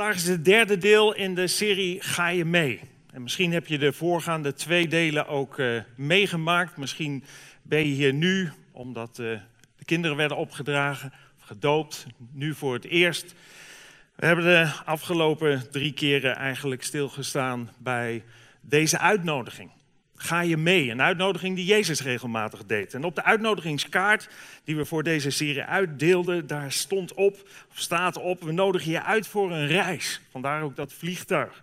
Vandaag 0.00 0.18
is 0.18 0.28
het 0.28 0.44
derde 0.44 0.78
deel 0.78 1.14
in 1.14 1.34
de 1.34 1.46
serie 1.46 2.02
Ga 2.02 2.28
je 2.28 2.44
mee? 2.44 2.80
En 3.12 3.22
misschien 3.22 3.52
heb 3.52 3.66
je 3.66 3.78
de 3.78 3.92
voorgaande 3.92 4.52
twee 4.52 4.88
delen 4.88 5.26
ook 5.26 5.58
uh, 5.58 5.82
meegemaakt. 5.96 6.76
Misschien 6.76 7.24
ben 7.62 7.78
je 7.78 7.94
hier 7.94 8.12
nu 8.12 8.52
omdat 8.72 9.18
uh, 9.18 9.38
de 9.76 9.84
kinderen 9.84 10.16
werden 10.16 10.36
opgedragen, 10.36 11.12
gedoopt, 11.38 12.06
nu 12.32 12.54
voor 12.54 12.74
het 12.74 12.84
eerst. 12.84 13.34
We 14.16 14.26
hebben 14.26 14.44
de 14.44 14.72
afgelopen 14.84 15.70
drie 15.70 15.92
keren 15.92 16.36
eigenlijk 16.36 16.82
stilgestaan 16.82 17.70
bij 17.78 18.24
deze 18.60 18.98
uitnodiging. 18.98 19.70
Ga 20.22 20.40
je 20.40 20.56
mee? 20.56 20.90
Een 20.90 21.02
uitnodiging 21.02 21.56
die 21.56 21.64
Jezus 21.64 22.02
regelmatig 22.02 22.66
deed. 22.66 22.94
En 22.94 23.04
op 23.04 23.14
de 23.14 23.24
uitnodigingskaart 23.24 24.28
die 24.64 24.76
we 24.76 24.84
voor 24.84 25.02
deze 25.02 25.30
serie 25.30 25.62
uitdeelden, 25.62 26.46
daar 26.46 26.72
stond 26.72 27.14
op, 27.14 27.48
of 27.70 27.78
staat 27.78 28.16
op, 28.16 28.42
we 28.42 28.52
nodigen 28.52 28.90
je 28.90 29.02
uit 29.02 29.26
voor 29.26 29.52
een 29.52 29.66
reis. 29.66 30.20
Vandaar 30.30 30.62
ook 30.62 30.76
dat 30.76 30.92
vliegtuig. 30.92 31.62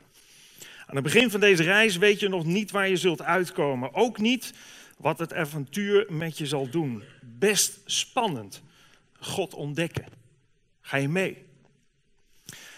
Aan 0.86 0.96
het 0.96 1.04
begin 1.04 1.32
van 1.32 1.40
deze 1.40 1.64
reis 1.64 1.98
weet 1.98 2.20
je 2.20 2.30
nog 2.30 2.46
niet 2.46 2.72
waar 2.72 2.90
je 2.90 2.96
zult 2.96 3.22
uitkomen. 3.22 3.94
Ook 3.94 4.18
niet 4.18 4.54
wat 4.98 5.20
het 5.20 5.34
avontuur 5.34 6.06
met 6.10 6.38
je 6.38 6.46
zal 6.46 6.70
doen. 6.70 7.04
Best 7.22 7.80
spannend. 7.86 8.62
God 9.20 9.54
ontdekken. 9.54 10.06
Ga 10.82 10.98
je 10.98 11.10
mee? 11.10 11.46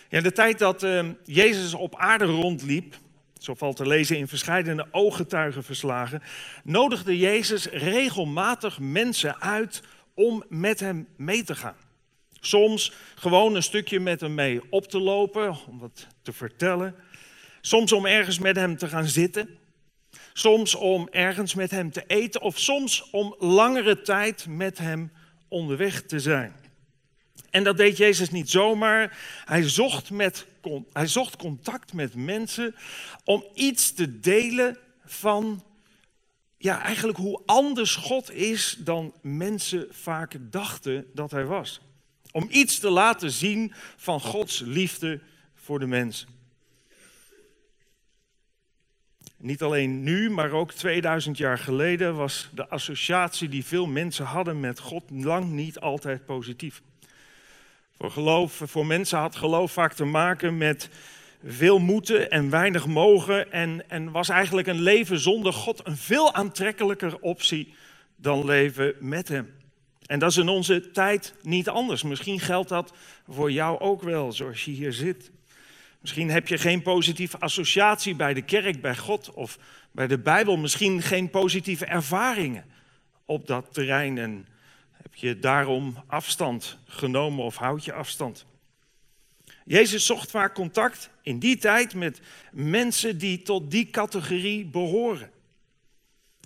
Ja, 0.09 0.21
de 0.21 0.31
tijd 0.31 0.59
dat 0.59 0.83
uh, 0.83 1.05
Jezus 1.25 1.73
op 1.73 1.95
aarde 1.95 2.25
rondliep, 2.25 2.95
zo 3.39 3.53
valt 3.53 3.75
te 3.75 3.87
lezen 3.87 4.17
in 4.17 4.27
verschillende 4.27 4.87
ooggetuigenverslagen, 4.91 6.21
nodigde 6.63 7.17
Jezus 7.17 7.65
regelmatig 7.65 8.79
mensen 8.79 9.41
uit 9.41 9.81
om 10.13 10.43
met 10.49 10.79
hem 10.79 11.07
mee 11.17 11.43
te 11.43 11.55
gaan. 11.55 11.75
Soms 12.39 12.93
gewoon 13.15 13.55
een 13.55 13.63
stukje 13.63 13.99
met 13.99 14.21
hem 14.21 14.33
mee 14.33 14.61
op 14.69 14.87
te 14.87 14.99
lopen, 14.99 15.57
om 15.67 15.79
wat 15.79 16.07
te 16.21 16.33
vertellen. 16.33 16.95
Soms 17.61 17.91
om 17.91 18.05
ergens 18.05 18.39
met 18.39 18.55
hem 18.55 18.77
te 18.77 18.87
gaan 18.87 19.07
zitten. 19.07 19.57
Soms 20.33 20.75
om 20.75 21.07
ergens 21.11 21.53
met 21.53 21.71
hem 21.71 21.91
te 21.91 22.03
eten. 22.07 22.41
Of 22.41 22.59
soms 22.59 23.09
om 23.11 23.35
langere 23.39 24.01
tijd 24.01 24.47
met 24.47 24.77
hem 24.77 25.11
onderweg 25.47 26.01
te 26.01 26.19
zijn. 26.19 26.55
En 27.51 27.63
dat 27.63 27.77
deed 27.77 27.97
Jezus 27.97 28.29
niet 28.29 28.49
zomaar. 28.49 29.17
Hij 29.45 29.69
zocht, 29.69 30.09
met, 30.09 30.45
hij 30.93 31.07
zocht 31.07 31.35
contact 31.35 31.93
met 31.93 32.15
mensen 32.15 32.75
om 33.23 33.45
iets 33.53 33.93
te 33.93 34.19
delen 34.19 34.77
van 35.05 35.63
ja, 36.57 36.81
eigenlijk 36.83 37.17
hoe 37.17 37.41
anders 37.45 37.95
God 37.95 38.31
is 38.31 38.75
dan 38.79 39.13
mensen 39.21 39.87
vaak 39.89 40.35
dachten 40.39 41.05
dat 41.13 41.31
hij 41.31 41.45
was. 41.45 41.81
Om 42.31 42.47
iets 42.49 42.79
te 42.79 42.89
laten 42.89 43.31
zien 43.31 43.73
van 43.97 44.21
Gods 44.21 44.59
liefde 44.59 45.19
voor 45.55 45.79
de 45.79 45.87
mens. 45.87 46.27
Niet 49.37 49.61
alleen 49.61 50.03
nu, 50.03 50.29
maar 50.29 50.51
ook 50.51 50.71
2000 50.71 51.37
jaar 51.37 51.57
geleden 51.57 52.15
was 52.15 52.49
de 52.53 52.67
associatie 52.67 53.49
die 53.49 53.65
veel 53.65 53.85
mensen 53.85 54.25
hadden 54.25 54.59
met 54.59 54.79
God 54.79 55.03
lang 55.09 55.51
niet 55.51 55.79
altijd 55.79 56.25
positief. 56.25 56.81
Voor, 57.99 58.11
geloof, 58.11 58.61
voor 58.65 58.85
mensen 58.85 59.19
had 59.19 59.35
geloof 59.35 59.71
vaak 59.71 59.93
te 59.93 60.05
maken 60.05 60.57
met 60.57 60.89
veel 61.43 61.79
moeten 61.79 62.29
en 62.31 62.49
weinig 62.49 62.87
mogen. 62.87 63.51
En, 63.51 63.89
en 63.89 64.11
was 64.11 64.29
eigenlijk 64.29 64.67
een 64.67 64.81
leven 64.81 65.19
zonder 65.19 65.53
God 65.53 65.87
een 65.87 65.97
veel 65.97 66.33
aantrekkelijker 66.33 67.19
optie 67.19 67.73
dan 68.15 68.45
leven 68.45 68.93
met 68.99 69.27
Hem. 69.27 69.53
En 70.05 70.19
dat 70.19 70.29
is 70.29 70.37
in 70.37 70.47
onze 70.47 70.91
tijd 70.91 71.35
niet 71.41 71.69
anders. 71.69 72.03
Misschien 72.03 72.39
geldt 72.39 72.69
dat 72.69 72.93
voor 73.27 73.51
jou 73.51 73.79
ook 73.79 74.01
wel, 74.01 74.31
zoals 74.31 74.65
je 74.65 74.71
hier 74.71 74.93
zit. 74.93 75.31
Misschien 76.01 76.29
heb 76.29 76.47
je 76.47 76.57
geen 76.57 76.81
positieve 76.81 77.39
associatie 77.39 78.15
bij 78.15 78.33
de 78.33 78.41
kerk, 78.41 78.81
bij 78.81 78.97
God 78.97 79.33
of 79.33 79.57
bij 79.91 80.07
de 80.07 80.19
Bijbel. 80.19 80.57
Misschien 80.57 81.01
geen 81.01 81.29
positieve 81.29 81.85
ervaringen 81.85 82.65
op 83.25 83.47
dat 83.47 83.73
terrein. 83.73 84.17
En 84.17 84.47
je 85.19 85.39
daarom 85.39 86.03
afstand 86.07 86.77
genomen 86.85 87.45
of 87.45 87.55
houd 87.55 87.85
je 87.85 87.93
afstand? 87.93 88.45
Jezus 89.65 90.05
zocht 90.05 90.31
vaak 90.31 90.53
contact 90.53 91.09
in 91.21 91.39
die 91.39 91.57
tijd 91.57 91.93
met 91.93 92.19
mensen 92.51 93.17
die 93.17 93.41
tot 93.41 93.71
die 93.71 93.89
categorie 93.89 94.65
behoren. 94.65 95.31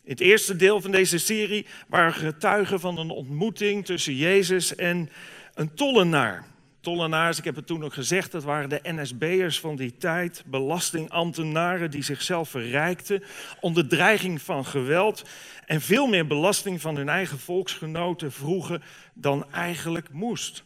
In 0.04 0.12
het 0.12 0.20
eerste 0.20 0.56
deel 0.56 0.82
van 0.82 0.92
deze 0.92 1.18
serie 1.18 1.66
waren 1.88 2.14
getuigen 2.14 2.80
van 2.80 2.98
een 2.98 3.10
ontmoeting 3.10 3.86
tussen 3.86 4.16
Jezus 4.16 4.76
en 4.76 5.10
een 5.54 5.74
tollenaar. 5.74 6.53
Tollenaars, 6.84 7.38
ik 7.38 7.44
heb 7.44 7.56
het 7.56 7.68
toen 7.68 7.84
ook 7.84 7.94
gezegd, 7.94 8.32
dat 8.32 8.44
waren 8.44 8.70
de 8.70 8.80
NSB'ers 8.84 9.60
van 9.60 9.76
die 9.76 9.98
tijd, 9.98 10.44
belastingambtenaren 10.46 11.92
die 11.92 12.02
zichzelf 12.02 12.50
verrijkten 12.50 13.24
onder 13.60 13.88
dreiging 13.88 14.42
van 14.42 14.66
geweld. 14.66 15.24
En 15.66 15.82
veel 15.82 16.08
meer 16.08 16.28
belasting 16.28 16.82
van 16.82 16.96
hun 16.96 17.10
eigen 17.10 17.40
volksgenoten 17.40 18.32
vroegen 18.32 18.84
dan 19.14 19.52
eigenlijk 19.52 20.10
moest. 20.10 20.64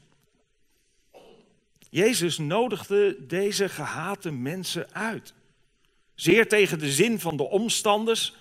Jezus 1.89 2.37
nodigde 2.37 3.25
deze 3.27 3.69
gehate 3.69 4.31
mensen 4.31 4.93
uit. 4.93 5.33
Zeer 6.15 6.47
tegen 6.47 6.79
de 6.79 6.91
zin 6.91 7.19
van 7.19 7.37
de 7.37 7.49
omstanders, 7.49 8.35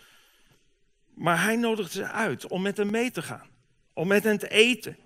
maar 1.15 1.43
hij 1.43 1.57
nodigde 1.57 1.93
ze 1.93 2.11
uit 2.11 2.47
om 2.47 2.63
met 2.63 2.77
hem 2.77 2.91
mee 2.91 3.11
te 3.11 3.23
gaan, 3.23 3.49
om 3.93 4.09
met 4.09 4.25
hen 4.25 4.39
te 4.39 4.49
eten. 4.49 4.97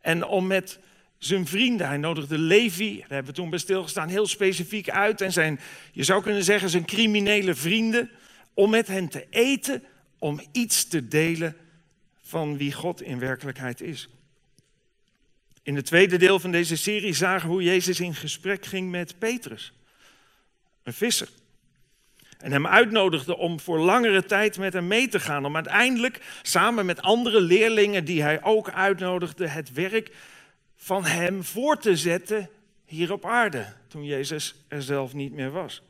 En 0.00 0.24
om 0.24 0.46
met 0.46 0.78
zijn 1.26 1.46
vrienden. 1.46 1.86
Hij 1.86 1.96
nodigde 1.96 2.38
Levi, 2.38 2.98
daar 2.98 3.08
hebben 3.08 3.32
we 3.32 3.40
toen 3.40 3.50
bij 3.50 3.58
stilgestaan, 3.58 4.08
heel 4.08 4.26
specifiek 4.26 4.90
uit. 4.90 5.20
En 5.20 5.32
zijn, 5.32 5.60
je 5.92 6.02
zou 6.02 6.22
kunnen 6.22 6.44
zeggen, 6.44 6.70
zijn 6.70 6.84
criminele 6.84 7.54
vrienden. 7.54 8.10
Om 8.54 8.70
met 8.70 8.86
hen 8.86 9.08
te 9.08 9.26
eten, 9.30 9.82
om 10.18 10.40
iets 10.52 10.88
te 10.88 11.08
delen 11.08 11.56
van 12.22 12.56
wie 12.56 12.72
God 12.72 13.02
in 13.02 13.18
werkelijkheid 13.18 13.80
is. 13.80 14.08
In 15.62 15.76
het 15.76 15.86
tweede 15.86 16.16
deel 16.16 16.40
van 16.40 16.50
deze 16.50 16.76
serie 16.76 17.12
zagen 17.12 17.48
we 17.48 17.54
hoe 17.54 17.62
Jezus 17.62 18.00
in 18.00 18.14
gesprek 18.14 18.66
ging 18.66 18.90
met 18.90 19.18
Petrus, 19.18 19.72
een 20.82 20.92
visser. 20.92 21.28
En 22.38 22.52
hem 22.52 22.66
uitnodigde 22.66 23.36
om 23.36 23.60
voor 23.60 23.78
langere 23.78 24.24
tijd 24.24 24.58
met 24.58 24.72
hem 24.72 24.86
mee 24.86 25.08
te 25.08 25.20
gaan. 25.20 25.44
Om 25.44 25.54
uiteindelijk 25.54 26.20
samen 26.42 26.86
met 26.86 27.02
andere 27.02 27.40
leerlingen 27.40 28.04
die 28.04 28.22
hij 28.22 28.42
ook 28.42 28.70
uitnodigde, 28.70 29.46
het 29.46 29.72
werk 29.72 30.10
van 30.84 31.04
hem 31.04 31.44
voor 31.44 31.78
te 31.78 31.96
zetten 31.96 32.50
hier 32.84 33.12
op 33.12 33.24
aarde, 33.26 33.72
toen 33.88 34.04
Jezus 34.04 34.54
er 34.68 34.82
zelf 34.82 35.12
niet 35.12 35.32
meer 35.32 35.50
was. 35.50 35.82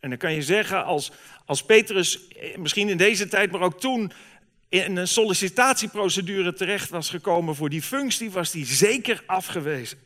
En 0.00 0.08
dan 0.08 0.18
kan 0.18 0.32
je 0.32 0.42
zeggen, 0.42 0.84
als, 0.84 1.12
als 1.44 1.64
Petrus 1.64 2.28
eh, 2.28 2.56
misschien 2.56 2.88
in 2.88 2.96
deze 2.96 3.28
tijd, 3.28 3.50
maar 3.50 3.60
ook 3.60 3.80
toen 3.80 4.12
in 4.68 4.96
een 4.96 5.08
sollicitatieprocedure 5.08 6.52
terecht 6.52 6.90
was 6.90 7.10
gekomen 7.10 7.54
voor 7.54 7.68
die 7.68 7.82
functie, 7.82 8.30
was 8.30 8.52
hij 8.52 8.66
zeker 8.66 9.22
afgewezen. 9.26 9.98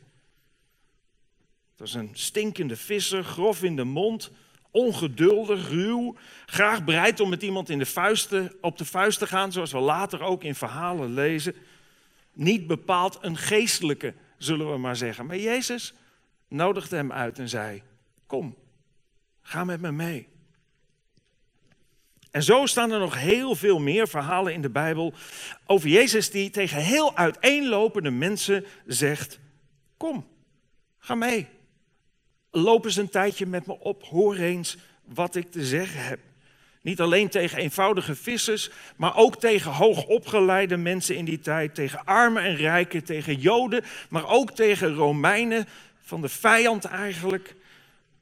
Het 1.71 1.79
was 1.79 1.93
een 1.93 2.09
stinkende 2.13 2.75
visser, 2.75 3.23
grof 3.23 3.63
in 3.63 3.75
de 3.75 3.83
mond, 3.83 4.31
ongeduldig, 4.71 5.69
ruw, 5.69 6.15
graag 6.45 6.83
bereid 6.83 7.19
om 7.19 7.29
met 7.29 7.43
iemand 7.43 7.69
in 7.69 7.79
de 7.79 7.85
vuisten, 7.85 8.55
op 8.61 8.77
de 8.77 8.85
vuist 8.85 9.19
te 9.19 9.27
gaan, 9.27 9.51
zoals 9.51 9.71
we 9.71 9.79
later 9.79 10.21
ook 10.21 10.43
in 10.43 10.55
verhalen 10.55 11.13
lezen 11.13 11.55
niet 12.37 12.67
bepaald 12.67 13.17
een 13.21 13.37
geestelijke, 13.37 14.13
zullen 14.37 14.71
we 14.71 14.77
maar 14.77 14.95
zeggen. 14.95 15.25
Maar 15.25 15.37
Jezus 15.37 15.93
nodigde 16.47 16.95
hem 16.95 17.11
uit 17.11 17.39
en 17.39 17.49
zei: 17.49 17.83
Kom, 18.25 18.55
ga 19.41 19.63
met 19.63 19.81
me 19.81 19.91
mee. 19.91 20.27
En 22.31 22.43
zo 22.43 22.65
staan 22.65 22.91
er 22.91 22.99
nog 22.99 23.19
heel 23.19 23.55
veel 23.55 23.79
meer 23.79 24.07
verhalen 24.07 24.53
in 24.53 24.61
de 24.61 24.69
Bijbel 24.69 25.13
over 25.65 25.89
Jezus 25.89 26.31
die 26.31 26.49
tegen 26.49 26.81
heel 26.81 27.15
uiteenlopende 27.15 28.11
mensen 28.11 28.65
zegt: 28.85 29.39
Kom, 29.97 30.27
ga 30.97 31.15
mee. 31.15 31.47
Loop 32.51 32.85
eens 32.85 32.95
een 32.95 33.09
tijdje 33.09 33.45
met 33.45 33.65
me 33.65 33.79
op, 33.79 34.03
hoor 34.03 34.35
eens 34.35 34.77
wat 35.05 35.35
ik 35.35 35.51
te 35.51 35.65
zeggen 35.65 36.03
heb. 36.03 36.19
Niet 36.87 37.01
alleen 37.01 37.29
tegen 37.29 37.57
eenvoudige 37.57 38.15
vissers, 38.15 38.69
maar 38.95 39.15
ook 39.15 39.39
tegen 39.39 39.71
hoogopgeleide 39.71 40.77
mensen 40.77 41.15
in 41.15 41.25
die 41.25 41.39
tijd, 41.39 41.75
tegen 41.75 42.05
armen 42.05 42.43
en 42.43 42.55
rijken, 42.55 43.03
tegen 43.03 43.35
Joden, 43.35 43.83
maar 44.09 44.27
ook 44.27 44.51
tegen 44.51 44.93
Romeinen, 44.93 45.67
van 46.01 46.21
de 46.21 46.29
vijand 46.29 46.85
eigenlijk, 46.85 47.55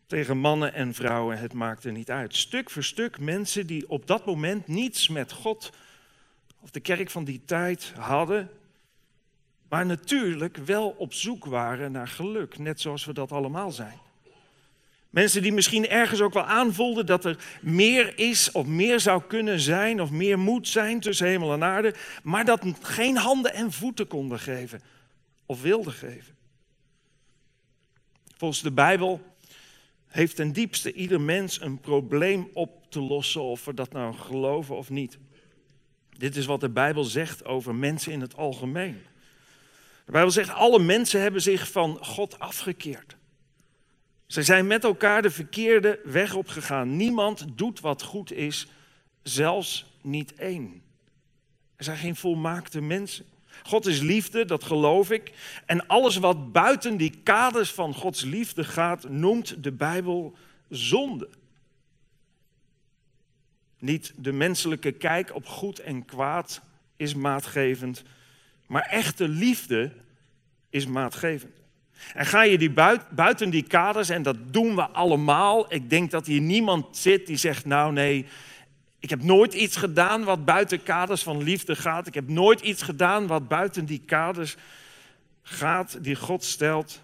tegen 0.07 0.37
mannen 0.37 0.73
en 0.73 0.93
vrouwen, 0.93 1.37
het 1.37 1.53
maakte 1.53 1.91
niet 1.91 2.11
uit. 2.11 2.35
Stuk 2.35 2.69
voor 2.69 2.83
stuk 2.83 3.19
mensen 3.19 3.67
die 3.67 3.89
op 3.89 4.07
dat 4.07 4.25
moment 4.25 4.67
niets 4.67 5.09
met 5.09 5.31
God 5.31 5.71
of 6.61 6.71
de 6.71 6.79
kerk 6.79 7.09
van 7.09 7.23
die 7.23 7.41
tijd 7.45 7.93
hadden, 7.97 8.49
maar 9.69 9.85
natuurlijk 9.85 10.57
wel 10.57 10.95
op 10.97 11.13
zoek 11.13 11.45
waren 11.45 11.91
naar 11.91 12.07
geluk, 12.07 12.57
net 12.57 12.81
zoals 12.81 13.05
we 13.05 13.13
dat 13.13 13.31
allemaal 13.31 13.71
zijn. 13.71 14.04
Mensen 15.15 15.41
die 15.41 15.53
misschien 15.53 15.89
ergens 15.89 16.21
ook 16.21 16.33
wel 16.33 16.43
aanvoelden 16.43 17.05
dat 17.05 17.25
er 17.25 17.37
meer 17.61 18.19
is 18.19 18.51
of 18.51 18.65
meer 18.65 18.99
zou 18.99 19.23
kunnen 19.27 19.59
zijn 19.59 20.01
of 20.01 20.11
meer 20.11 20.39
moet 20.39 20.67
zijn 20.67 20.99
tussen 20.99 21.27
hemel 21.27 21.53
en 21.53 21.63
aarde, 21.63 21.93
maar 22.23 22.45
dat 22.45 22.61
geen 22.81 23.17
handen 23.17 23.53
en 23.53 23.71
voeten 23.71 24.07
konden 24.07 24.39
geven 24.39 24.81
of 25.45 25.61
wilden 25.61 25.93
geven. 25.93 26.35
Volgens 28.37 28.61
de 28.61 28.71
Bijbel 28.71 29.21
heeft 30.07 30.35
ten 30.35 30.51
diepste 30.51 30.93
ieder 30.93 31.21
mens 31.21 31.61
een 31.61 31.79
probleem 31.79 32.49
op 32.53 32.91
te 32.91 32.99
lossen, 32.99 33.41
of 33.41 33.65
we 33.65 33.73
dat 33.73 33.91
nou 33.91 34.13
geloven 34.13 34.75
of 34.75 34.89
niet. 34.89 35.17
Dit 36.17 36.35
is 36.35 36.45
wat 36.45 36.59
de 36.59 36.69
Bijbel 36.69 37.03
zegt 37.03 37.45
over 37.45 37.75
mensen 37.75 38.11
in 38.11 38.21
het 38.21 38.35
algemeen. 38.35 39.01
De 40.05 40.11
Bijbel 40.11 40.31
zegt, 40.31 40.49
alle 40.49 40.79
mensen 40.79 41.21
hebben 41.21 41.41
zich 41.41 41.71
van 41.71 41.97
God 42.01 42.39
afgekeerd. 42.39 43.15
Ze 44.25 44.43
zijn 44.43 44.67
met 44.67 44.83
elkaar 44.83 45.21
de 45.21 45.31
verkeerde 45.31 45.99
weg 46.03 46.35
opgegaan. 46.35 46.95
Niemand 46.95 47.45
doet 47.55 47.79
wat 47.79 48.01
goed 48.01 48.31
is, 48.31 48.67
zelfs 49.23 49.85
niet 50.01 50.33
één. 50.33 50.81
Er 51.75 51.83
zijn 51.83 51.97
geen 51.97 52.15
volmaakte 52.15 52.81
mensen. 52.81 53.25
God 53.63 53.85
is 53.85 53.99
liefde, 53.99 54.45
dat 54.45 54.63
geloof 54.63 55.11
ik. 55.11 55.31
En 55.65 55.87
alles 55.87 56.17
wat 56.17 56.51
buiten 56.51 56.97
die 56.97 57.19
kaders 57.23 57.71
van 57.71 57.93
Gods 57.93 58.23
liefde 58.23 58.63
gaat, 58.63 59.09
noemt 59.09 59.63
de 59.63 59.71
Bijbel 59.71 60.35
zonde. 60.69 61.29
Niet 63.79 64.13
de 64.17 64.31
menselijke 64.31 64.91
kijk 64.91 65.35
op 65.35 65.45
goed 65.45 65.79
en 65.79 66.05
kwaad 66.05 66.61
is 66.95 67.13
maatgevend, 67.13 68.03
maar 68.67 68.81
echte 68.81 69.27
liefde 69.27 69.91
is 70.69 70.85
maatgevend. 70.85 71.64
En 72.13 72.25
ga 72.25 72.43
je 72.43 72.57
die 72.57 72.73
buiten 73.09 73.49
die 73.49 73.63
kaders, 73.63 74.09
en 74.09 74.21
dat 74.21 74.37
doen 74.51 74.75
we 74.75 74.87
allemaal. 74.87 75.73
Ik 75.73 75.89
denk 75.89 76.11
dat 76.11 76.25
hier 76.25 76.41
niemand 76.41 76.97
zit 76.97 77.27
die 77.27 77.37
zegt, 77.37 77.65
nou 77.65 77.91
nee, 77.91 78.25
ik 78.99 79.09
heb 79.09 79.23
nooit 79.23 79.53
iets 79.53 79.77
gedaan 79.77 80.23
wat 80.23 80.45
buiten 80.45 80.83
kaders 80.83 81.23
van 81.23 81.43
liefde 81.43 81.75
gaat. 81.75 82.07
Ik 82.07 82.13
heb 82.13 82.27
nooit 82.29 82.61
iets 82.61 82.81
gedaan 82.81 83.27
wat 83.27 83.47
buiten 83.47 83.85
die 83.85 84.01
kaders 84.05 84.55
gaat 85.41 86.03
die 86.03 86.15
God 86.15 86.43
stelt. 86.43 87.01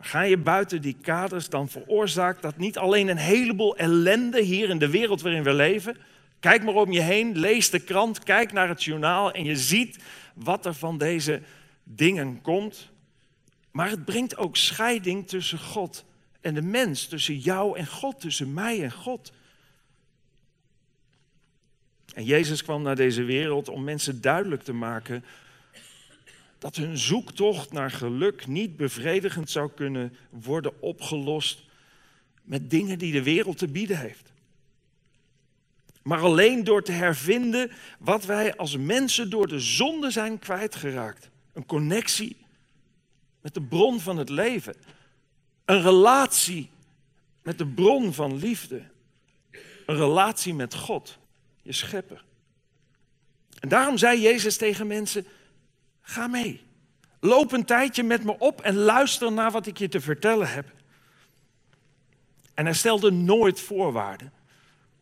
Ga 0.00 0.22
je 0.22 0.36
buiten 0.36 0.82
die 0.82 0.96
kaders, 1.02 1.48
dan 1.48 1.68
veroorzaakt 1.68 2.42
dat 2.42 2.56
niet 2.56 2.78
alleen 2.78 3.08
een 3.08 3.16
heleboel 3.16 3.76
ellende 3.76 4.42
hier 4.42 4.68
in 4.68 4.78
de 4.78 4.90
wereld 4.90 5.20
waarin 5.20 5.42
we 5.42 5.52
leven. 5.52 5.96
Kijk 6.40 6.64
maar 6.64 6.74
om 6.74 6.92
je 6.92 7.00
heen, 7.00 7.38
lees 7.38 7.70
de 7.70 7.80
krant, 7.80 8.22
kijk 8.22 8.52
naar 8.52 8.68
het 8.68 8.84
journaal 8.84 9.32
en 9.32 9.44
je 9.44 9.56
ziet 9.56 9.98
wat 10.34 10.66
er 10.66 10.74
van 10.74 10.98
deze 10.98 11.40
dingen 11.84 12.42
komt. 12.42 12.90
Maar 13.70 13.90
het 13.90 14.04
brengt 14.04 14.36
ook 14.36 14.56
scheiding 14.56 15.28
tussen 15.28 15.58
God 15.58 16.04
en 16.40 16.54
de 16.54 16.62
mens, 16.62 17.06
tussen 17.06 17.38
jou 17.38 17.78
en 17.78 17.86
God, 17.86 18.20
tussen 18.20 18.54
mij 18.54 18.82
en 18.82 18.92
God. 18.92 19.32
En 22.14 22.24
Jezus 22.24 22.62
kwam 22.62 22.82
naar 22.82 22.96
deze 22.96 23.22
wereld 23.22 23.68
om 23.68 23.84
mensen 23.84 24.20
duidelijk 24.20 24.62
te 24.62 24.72
maken 24.72 25.24
dat 26.58 26.76
hun 26.76 26.98
zoektocht 26.98 27.72
naar 27.72 27.90
geluk 27.90 28.46
niet 28.46 28.76
bevredigend 28.76 29.50
zou 29.50 29.70
kunnen 29.74 30.16
worden 30.30 30.82
opgelost 30.82 31.62
met 32.42 32.70
dingen 32.70 32.98
die 32.98 33.12
de 33.12 33.22
wereld 33.22 33.58
te 33.58 33.68
bieden 33.68 33.98
heeft. 33.98 34.32
Maar 36.02 36.20
alleen 36.20 36.64
door 36.64 36.82
te 36.82 36.92
hervinden 36.92 37.70
wat 37.98 38.24
wij 38.24 38.56
als 38.56 38.76
mensen 38.76 39.30
door 39.30 39.48
de 39.48 39.60
zonde 39.60 40.10
zijn 40.10 40.38
kwijtgeraakt. 40.38 41.30
Een 41.52 41.66
connectie 41.66 42.36
met 43.40 43.54
de 43.54 43.62
bron 43.62 44.00
van 44.00 44.16
het 44.16 44.28
leven. 44.28 44.74
Een 45.64 45.82
relatie 45.82 46.70
met 47.42 47.58
de 47.58 47.66
bron 47.66 48.12
van 48.12 48.36
liefde. 48.36 48.82
Een 49.86 49.96
relatie 49.96 50.54
met 50.54 50.74
God, 50.74 51.18
je 51.62 51.72
schepper. 51.72 52.24
En 53.60 53.68
daarom 53.68 53.98
zei 53.98 54.20
Jezus 54.20 54.56
tegen 54.56 54.86
mensen, 54.86 55.26
ga 56.00 56.26
mee. 56.26 56.62
Loop 57.20 57.52
een 57.52 57.64
tijdje 57.64 58.02
met 58.02 58.24
me 58.24 58.38
op 58.38 58.60
en 58.60 58.74
luister 58.74 59.32
naar 59.32 59.50
wat 59.50 59.66
ik 59.66 59.78
je 59.78 59.88
te 59.88 60.00
vertellen 60.00 60.52
heb. 60.52 60.72
En 62.54 62.64
hij 62.64 62.74
stelde 62.74 63.10
nooit 63.10 63.60
voorwaarden 63.60 64.32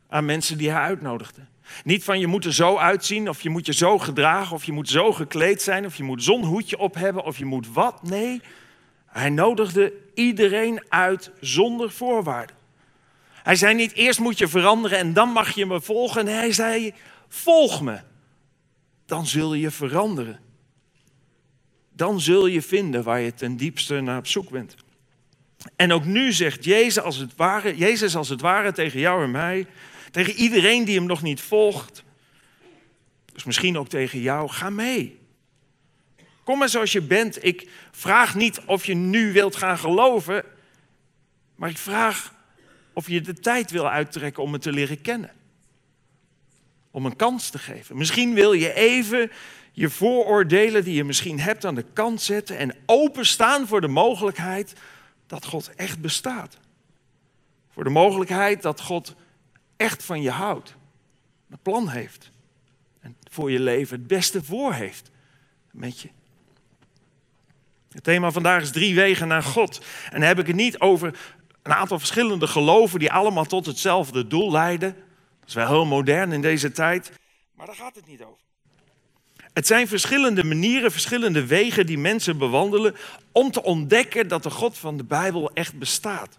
aan 0.08 0.24
mensen 0.24 0.58
die 0.58 0.70
hij 0.70 0.80
uitnodigde. 0.80 1.40
Niet 1.84 2.04
van 2.04 2.20
je 2.20 2.26
moet 2.26 2.44
er 2.44 2.54
zo 2.54 2.76
uitzien, 2.76 3.28
of 3.28 3.42
je 3.42 3.50
moet 3.50 3.66
je 3.66 3.74
zo 3.74 3.98
gedragen, 3.98 4.54
of 4.54 4.64
je 4.64 4.72
moet 4.72 4.88
zo 4.88 5.12
gekleed 5.12 5.62
zijn, 5.62 5.86
of 5.86 5.96
je 5.96 6.02
moet 6.02 6.22
zo'n 6.22 6.44
hoedje 6.44 6.78
op 6.78 6.94
hebben, 6.94 7.24
of 7.24 7.38
je 7.38 7.44
moet 7.44 7.72
wat. 7.72 8.02
Nee, 8.02 8.40
hij 9.06 9.30
nodigde 9.30 9.92
iedereen 10.14 10.82
uit 10.88 11.30
zonder 11.40 11.90
voorwaarden. 11.90 12.56
Hij 13.42 13.56
zei 13.56 13.74
niet 13.74 13.92
eerst 13.92 14.20
moet 14.20 14.38
je 14.38 14.48
veranderen 14.48 14.98
en 14.98 15.12
dan 15.12 15.28
mag 15.28 15.54
je 15.54 15.66
me 15.66 15.80
volgen. 15.80 16.24
Nee, 16.24 16.34
hij 16.34 16.52
zei 16.52 16.94
volg 17.28 17.80
me. 17.82 18.00
Dan 19.06 19.26
zul 19.26 19.54
je 19.54 19.70
veranderen. 19.70 20.40
Dan 21.92 22.20
zul 22.20 22.46
je 22.46 22.62
vinden 22.62 23.02
waar 23.02 23.20
je 23.20 23.34
ten 23.34 23.56
diepste 23.56 24.00
naar 24.00 24.18
op 24.18 24.26
zoek 24.26 24.50
bent. 24.50 24.74
En 25.76 25.92
ook 25.92 26.04
nu 26.04 26.32
zegt 26.32 26.64
Jezus 26.64 27.02
als 27.02 27.16
het 27.16 27.36
ware, 27.36 27.76
Jezus 27.76 28.16
als 28.16 28.28
het 28.28 28.40
ware 28.40 28.72
tegen 28.72 29.00
jou 29.00 29.22
en 29.22 29.30
mij, 29.30 29.66
tegen 30.24 30.42
iedereen 30.42 30.84
die 30.84 30.96
hem 30.96 31.06
nog 31.06 31.22
niet 31.22 31.40
volgt. 31.40 32.02
Dus 33.32 33.44
misschien 33.44 33.78
ook 33.78 33.88
tegen 33.88 34.20
jou, 34.20 34.48
ga 34.48 34.70
mee. 34.70 35.18
Kom 36.44 36.58
maar 36.58 36.68
zoals 36.68 36.92
je 36.92 37.00
bent. 37.00 37.44
Ik 37.44 37.68
vraag 37.90 38.34
niet 38.34 38.60
of 38.66 38.86
je 38.86 38.94
nu 38.94 39.32
wilt 39.32 39.56
gaan 39.56 39.78
geloven, 39.78 40.44
maar 41.54 41.70
ik 41.70 41.78
vraag 41.78 42.34
of 42.92 43.08
je 43.08 43.20
de 43.20 43.34
tijd 43.34 43.70
wil 43.70 43.88
uittrekken 43.88 44.42
om 44.42 44.50
me 44.50 44.58
te 44.58 44.72
leren 44.72 45.00
kennen. 45.00 45.30
Om 46.90 47.06
een 47.06 47.16
kans 47.16 47.50
te 47.50 47.58
geven. 47.58 47.96
Misschien 47.96 48.34
wil 48.34 48.52
je 48.52 48.74
even 48.74 49.30
je 49.72 49.90
vooroordelen 49.90 50.84
die 50.84 50.94
je 50.94 51.04
misschien 51.04 51.40
hebt 51.40 51.64
aan 51.64 51.74
de 51.74 51.86
kant 51.92 52.20
zetten 52.20 52.58
en 52.58 52.76
openstaan 52.86 53.66
voor 53.66 53.80
de 53.80 53.88
mogelijkheid 53.88 54.72
dat 55.26 55.44
God 55.44 55.70
echt 55.76 56.00
bestaat. 56.00 56.56
Voor 57.72 57.84
de 57.84 57.90
mogelijkheid 57.90 58.62
dat 58.62 58.80
God 58.80 59.14
echt 59.78 60.04
van 60.04 60.22
je 60.22 60.30
houdt. 60.30 60.74
Een 61.50 61.58
plan 61.62 61.88
heeft. 61.88 62.30
En 63.00 63.16
voor 63.30 63.50
je 63.50 63.60
leven 63.60 63.98
het 63.98 64.06
beste 64.06 64.44
voor 64.44 64.72
heeft 64.72 65.10
met 65.70 66.00
je. 66.00 66.08
Het 67.92 68.04
thema 68.04 68.30
vandaag 68.30 68.62
is 68.62 68.70
drie 68.70 68.94
wegen 68.94 69.28
naar 69.28 69.42
God. 69.42 69.84
En 70.04 70.20
dan 70.20 70.28
heb 70.28 70.38
ik 70.38 70.46
het 70.46 70.56
niet 70.56 70.78
over 70.78 71.18
een 71.62 71.72
aantal 71.72 71.98
verschillende 71.98 72.46
geloven 72.46 72.98
die 72.98 73.12
allemaal 73.12 73.44
tot 73.44 73.66
hetzelfde 73.66 74.26
doel 74.26 74.50
leiden. 74.50 74.94
Dat 75.40 75.48
is 75.48 75.54
wel 75.54 75.68
heel 75.68 75.86
modern 75.86 76.32
in 76.32 76.42
deze 76.42 76.70
tijd. 76.70 77.12
Maar 77.54 77.66
daar 77.66 77.74
gaat 77.74 77.94
het 77.94 78.06
niet 78.06 78.22
over. 78.22 78.46
Het 79.52 79.66
zijn 79.66 79.88
verschillende 79.88 80.44
manieren, 80.44 80.92
verschillende 80.92 81.46
wegen 81.46 81.86
die 81.86 81.98
mensen 81.98 82.38
bewandelen 82.38 82.96
om 83.32 83.50
te 83.50 83.62
ontdekken 83.62 84.28
dat 84.28 84.42
de 84.42 84.50
God 84.50 84.78
van 84.78 84.96
de 84.96 85.04
Bijbel 85.04 85.50
echt 85.52 85.78
bestaat. 85.78 86.38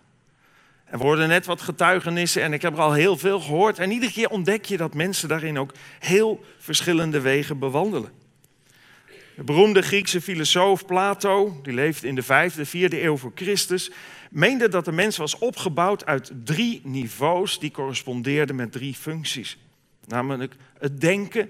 Er 0.90 0.98
worden 0.98 1.28
net 1.28 1.46
wat 1.46 1.62
getuigenissen 1.62 2.42
en 2.42 2.54
ik 2.54 2.62
heb 2.62 2.74
er 2.74 2.80
al 2.80 2.94
heel 2.94 3.18
veel 3.18 3.40
gehoord. 3.40 3.80
En 3.80 3.92
iedere 3.92 4.12
keer 4.12 4.30
ontdek 4.30 4.66
je 4.66 4.78
dat 4.78 4.94
mensen 4.94 5.28
daarin 5.28 5.60
ook 5.60 5.74
heel 6.00 6.44
verschillende 6.58 7.22
wegen 7.22 7.60
bewandelen. 7.60 8.12
De 9.36 9.44
beroemde 9.44 9.82
Griekse 9.82 10.22
filosoof 10.22 10.86
Plato, 10.86 11.60
die 11.64 11.74
leefde 11.74 12.08
in 12.08 12.16
de 12.16 12.24
vijfde, 12.24 12.66
vierde 12.66 13.04
eeuw 13.04 13.18
voor 13.18 13.32
Christus, 13.36 13.92
meende 14.30 14.70
dat 14.70 14.86
de 14.86 14.92
mens 14.92 15.18
was 15.18 15.38
opgebouwd 15.38 16.06
uit 16.06 16.32
drie 16.44 16.82
niveaus 16.84 17.60
die 17.60 17.72
correspondeerden 17.72 18.56
met 18.56 18.72
drie 18.72 18.94
functies. 18.94 19.58
Namelijk 20.06 20.56
het 20.78 21.02
denken, 21.02 21.50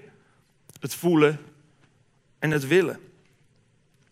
het 0.80 0.94
voelen 0.94 1.38
en 2.38 2.50
het 2.50 2.66
willen. 2.66 3.09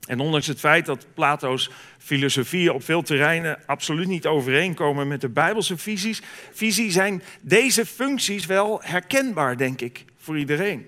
En 0.08 0.20
ondanks 0.20 0.46
het 0.46 0.58
feit 0.58 0.86
dat 0.86 1.06
Plato's 1.14 1.70
filosofieën 1.98 2.70
op 2.70 2.84
veel 2.84 3.02
terreinen 3.02 3.58
absoluut 3.66 4.06
niet 4.06 4.26
overeenkomen 4.26 5.08
met 5.08 5.20
de 5.20 5.28
Bijbelse 5.28 5.78
visies, 5.78 6.22
visie, 6.52 6.90
zijn 6.90 7.22
deze 7.40 7.86
functies 7.86 8.46
wel 8.46 8.80
herkenbaar, 8.82 9.56
denk 9.56 9.80
ik, 9.80 10.04
voor 10.16 10.38
iedereen. 10.38 10.86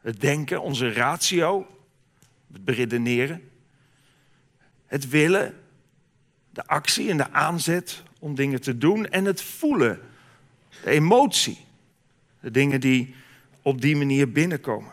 Het 0.00 0.20
denken, 0.20 0.62
onze 0.62 0.92
ratio, 0.92 1.66
het 2.52 2.64
beredeneren. 2.64 3.50
Het 4.86 5.08
willen, 5.08 5.54
de 6.50 6.66
actie 6.66 7.10
en 7.10 7.16
de 7.16 7.32
aanzet 7.32 8.02
om 8.18 8.34
dingen 8.34 8.60
te 8.60 8.78
doen. 8.78 9.06
En 9.06 9.24
het 9.24 9.42
voelen, 9.42 10.00
de 10.82 10.90
emotie. 10.90 11.58
De 12.40 12.50
dingen 12.50 12.80
die 12.80 13.14
op 13.62 13.80
die 13.80 13.96
manier 13.96 14.32
binnenkomen. 14.32 14.92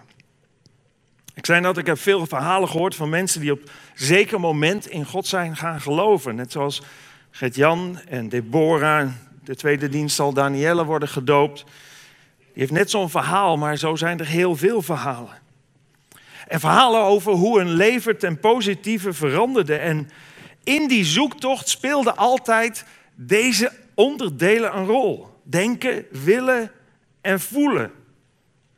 Ik 1.35 1.45
zei 1.45 1.61
dat 1.61 1.77
ik 1.77 1.85
heb 1.85 1.99
veel 1.99 2.25
verhalen 2.25 2.69
gehoord 2.69 2.95
van 2.95 3.09
mensen 3.09 3.41
die 3.41 3.51
op 3.51 3.69
zeker 3.93 4.39
moment 4.39 4.87
in 4.87 5.05
God 5.05 5.27
zijn 5.27 5.55
gaan 5.55 5.81
geloven. 5.81 6.35
Net 6.35 6.51
zoals 6.51 6.81
Gert-Jan 7.31 7.99
en 8.07 8.29
Deborah, 8.29 9.09
de 9.43 9.55
tweede 9.55 9.89
dienst 9.89 10.15
zal 10.15 10.33
Danielle 10.33 10.85
worden 10.85 11.09
gedoopt. 11.09 11.63
Die 12.37 12.63
heeft 12.63 12.71
net 12.71 12.89
zo'n 12.89 13.09
verhaal, 13.09 13.57
maar 13.57 13.77
zo 13.77 13.95
zijn 13.95 14.19
er 14.19 14.27
heel 14.27 14.55
veel 14.55 14.81
verhalen. 14.81 15.43
En 16.47 16.59
verhalen 16.59 17.01
over 17.01 17.31
hoe 17.31 17.59
een 17.59 17.71
leven 17.71 18.17
ten 18.17 18.39
positieve 18.39 19.13
veranderde. 19.13 19.75
En 19.75 20.09
in 20.63 20.87
die 20.87 21.05
zoektocht 21.05 21.69
speelden 21.69 22.17
altijd 22.17 22.85
deze 23.15 23.71
onderdelen 23.93 24.77
een 24.77 24.85
rol. 24.85 25.27
Denken, 25.43 26.05
willen 26.11 26.71
en 27.21 27.39
voelen. 27.39 27.91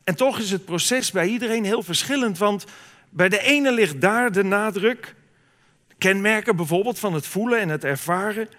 En 0.08 0.16
toch 0.16 0.40
is 0.40 0.52
het 0.52 0.66
proces 0.66 1.12
bij 1.12 1.28
iedereen 1.28 1.64
heel 1.64 1.84
verschillend, 1.84 2.38
want 2.38 2.66
bij 3.10 3.30
de 3.30 3.42
ene 3.42 3.72
ligt 3.72 4.02
daar 4.02 4.32
de 4.32 4.44
nadruk, 4.44 5.16
kenmerken 5.98 6.56
bijvoorbeeld 6.56 7.00
van 7.00 7.14
het 7.14 7.28
voelen 7.28 7.60
en 7.60 7.70
het 7.70 7.84
ervaren. 7.84 8.50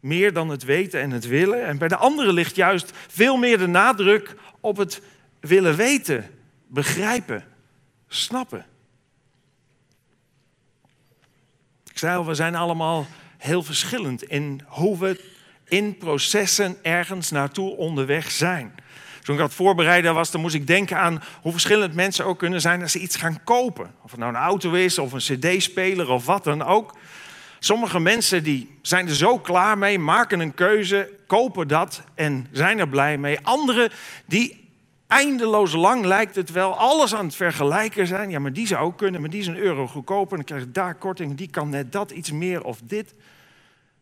Meer 0.00 0.32
dan 0.32 0.48
het 0.48 0.62
weten 0.62 1.00
en 1.00 1.10
het 1.10 1.26
willen. 1.26 1.66
En 1.66 1.78
bij 1.78 1.88
de 1.88 1.96
andere 1.96 2.32
ligt 2.32 2.56
juist 2.56 2.92
veel 3.08 3.36
meer 3.36 3.58
de 3.58 3.66
nadruk 3.66 4.34
op 4.60 4.76
het 4.76 5.00
willen 5.40 5.76
weten, 5.76 6.30
begrijpen, 6.66 7.44
snappen. 8.08 8.66
Ik 11.90 11.98
zei 11.98 12.16
al, 12.16 12.26
we 12.26 12.34
zijn 12.34 12.54
allemaal 12.54 13.06
heel 13.38 13.62
verschillend 13.62 14.22
in 14.22 14.60
hoe 14.66 14.98
we 14.98 15.20
in 15.64 15.96
processen 15.96 16.76
ergens 16.82 17.30
naartoe 17.30 17.76
onderweg 17.76 18.30
zijn. 18.30 18.74
Toen 19.24 19.34
ik 19.34 19.40
dat 19.40 19.54
voorbereiden 19.54 20.14
was, 20.14 20.30
dan 20.30 20.40
moest 20.40 20.54
ik 20.54 20.66
denken 20.66 20.98
aan 20.98 21.22
hoe 21.42 21.52
verschillend 21.52 21.94
mensen 21.94 22.24
ook 22.24 22.38
kunnen 22.38 22.60
zijn 22.60 22.82
als 22.82 22.92
ze 22.92 22.98
iets 22.98 23.16
gaan 23.16 23.44
kopen. 23.44 23.94
Of 24.02 24.10
het 24.10 24.20
nou 24.20 24.34
een 24.34 24.40
auto 24.40 24.72
is 24.72 24.98
of 24.98 25.12
een 25.12 25.38
cd-speler 25.38 26.10
of 26.10 26.26
wat 26.26 26.44
dan 26.44 26.62
ook. 26.62 26.94
Sommige 27.58 28.00
mensen 28.00 28.42
die 28.42 28.78
zijn 28.82 29.08
er 29.08 29.14
zo 29.14 29.38
klaar 29.38 29.78
mee, 29.78 29.98
maken 29.98 30.40
een 30.40 30.54
keuze, 30.54 31.10
kopen 31.26 31.68
dat 31.68 32.02
en 32.14 32.46
zijn 32.52 32.78
er 32.78 32.88
blij 32.88 33.18
mee. 33.18 33.38
Anderen 33.42 33.90
die 34.26 34.70
eindeloos 35.06 35.72
lang 35.72 36.04
lijkt 36.04 36.36
het 36.36 36.50
wel, 36.50 36.78
alles 36.78 37.14
aan 37.14 37.24
het 37.26 37.36
vergelijken 37.36 38.06
zijn. 38.06 38.30
Ja, 38.30 38.38
maar 38.38 38.52
die 38.52 38.66
zou 38.66 38.84
ook 38.84 38.98
kunnen, 38.98 39.20
maar 39.20 39.30
die 39.30 39.40
is 39.40 39.46
een 39.46 39.56
euro 39.56 39.86
goedkoper. 39.86 40.36
Dan 40.36 40.46
krijg 40.46 40.62
je 40.62 40.70
daar 40.70 40.94
korting, 40.94 41.36
die 41.36 41.50
kan 41.50 41.68
net 41.68 41.92
dat 41.92 42.10
iets 42.10 42.30
meer 42.30 42.64
of 42.64 42.80
dit. 42.84 43.14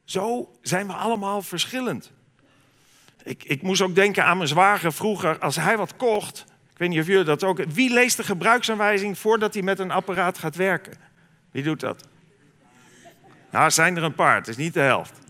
Zo 0.04 0.50
zijn 0.62 0.86
we 0.86 0.92
allemaal 0.92 1.42
verschillend. 1.42 2.12
Ik, 3.24 3.44
ik 3.44 3.62
moest 3.62 3.80
ook 3.80 3.94
denken 3.94 4.24
aan 4.24 4.36
mijn 4.36 4.48
zwager 4.48 4.92
vroeger. 4.92 5.38
Als 5.38 5.56
hij 5.56 5.76
wat 5.76 5.96
kocht, 5.96 6.44
ik 6.72 6.78
weet 6.78 6.88
niet 6.88 7.00
of 7.00 7.06
jullie 7.06 7.24
dat 7.24 7.44
ook... 7.44 7.64
Wie 7.64 7.92
leest 7.92 8.16
de 8.16 8.24
gebruiksaanwijzing 8.24 9.18
voordat 9.18 9.54
hij 9.54 9.62
met 9.62 9.78
een 9.78 9.90
apparaat 9.90 10.38
gaat 10.38 10.56
werken? 10.56 10.92
Wie 11.50 11.62
doet 11.62 11.80
dat? 11.80 12.08
Nou, 13.50 13.70
zijn 13.70 13.96
er 13.96 14.02
een 14.02 14.14
paar. 14.14 14.34
Het 14.34 14.48
is 14.48 14.56
niet 14.56 14.74
de 14.74 14.80
helft. 14.80 15.20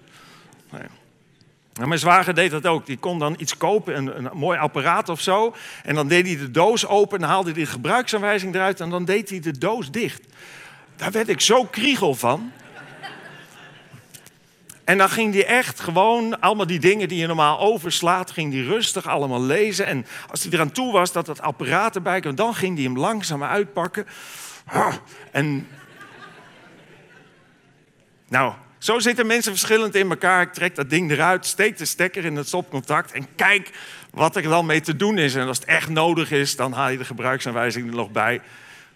Nou, 1.73 1.89
mijn 1.89 2.01
zwager 2.01 2.35
deed 2.35 2.51
dat 2.51 2.67
ook. 2.67 2.87
Die 2.87 2.99
kon 2.99 3.19
dan 3.19 3.35
iets 3.39 3.57
kopen, 3.57 3.97
een, 3.97 4.17
een, 4.17 4.31
mooi 4.33 4.59
apparaat 4.59 5.09
of 5.09 5.21
zo. 5.21 5.55
En 5.83 5.95
dan 5.95 6.09
deed 6.09 6.27
hij 6.27 6.37
de 6.37 6.51
doos 6.51 6.87
open 6.87 7.19
en 7.23 7.29
haalde 7.29 7.51
hij 7.51 7.61
de 7.61 7.67
gebruiksaanwijzing 7.67 8.55
eruit... 8.55 8.81
en 8.81 8.91
dan 8.91 9.05
deed 9.05 9.31
hij 9.31 9.41
de 9.41 9.59
doos 9.59 9.91
dicht. 9.91 10.23
Daar 10.97 11.11
werd 11.11 11.29
ik 11.29 11.41
zo 11.41 11.65
kriegel 11.65 12.15
van. 12.15 12.53
En 14.85 14.99
dan 14.99 15.09
ging 15.09 15.35
hij 15.35 15.47
echt 15.47 15.81
gewoon 15.81 16.41
allemaal 16.41 16.67
die 16.67 16.79
dingen 16.79 17.09
die 17.09 17.19
je 17.19 17.27
normaal 17.27 17.59
overslaat, 17.59 18.31
ging 18.31 18.53
hij 18.53 18.63
rustig 18.63 19.07
allemaal 19.07 19.43
lezen. 19.43 19.87
En 19.87 20.07
als 20.31 20.43
hij 20.43 20.53
eraan 20.53 20.73
toe 20.73 20.93
was 20.93 21.13
dat 21.13 21.27
het 21.27 21.41
apparaat 21.41 21.95
erbij 21.95 22.21
kwam, 22.21 22.35
dan 22.35 22.55
ging 22.55 22.75
hij 22.75 22.85
hem 22.85 22.99
langzaam 22.99 23.43
uitpakken. 23.45 24.07
En 25.31 25.69
nou, 28.29 28.53
zo 28.79 28.99
zitten 28.99 29.27
mensen 29.27 29.53
verschillend 29.53 29.95
in 29.95 30.11
elkaar. 30.11 30.43
Ik 30.43 30.53
trek 30.53 30.75
dat 30.75 30.91
ding 30.91 31.11
eruit, 31.11 31.47
steek 31.47 31.79
de 31.79 31.85
stekker 31.85 32.25
in 32.25 32.37
het 32.37 32.47
stopcontact 32.47 33.13
en 33.13 33.27
kijk 33.37 33.71
wat 34.11 34.37
er 34.37 34.43
dan 34.43 34.67
mee 34.67 34.81
te 34.81 34.97
doen 34.97 35.19
is. 35.19 35.35
En 35.35 35.47
als 35.47 35.59
het 35.59 35.67
echt 35.67 35.89
nodig 35.89 36.31
is, 36.31 36.57
dan 36.57 36.73
haal 36.73 36.89
je 36.89 36.99
de 36.99 37.05
gebruiksaanwijzing 37.05 37.89
er 37.89 37.95
nog 37.95 38.11
bij. 38.11 38.41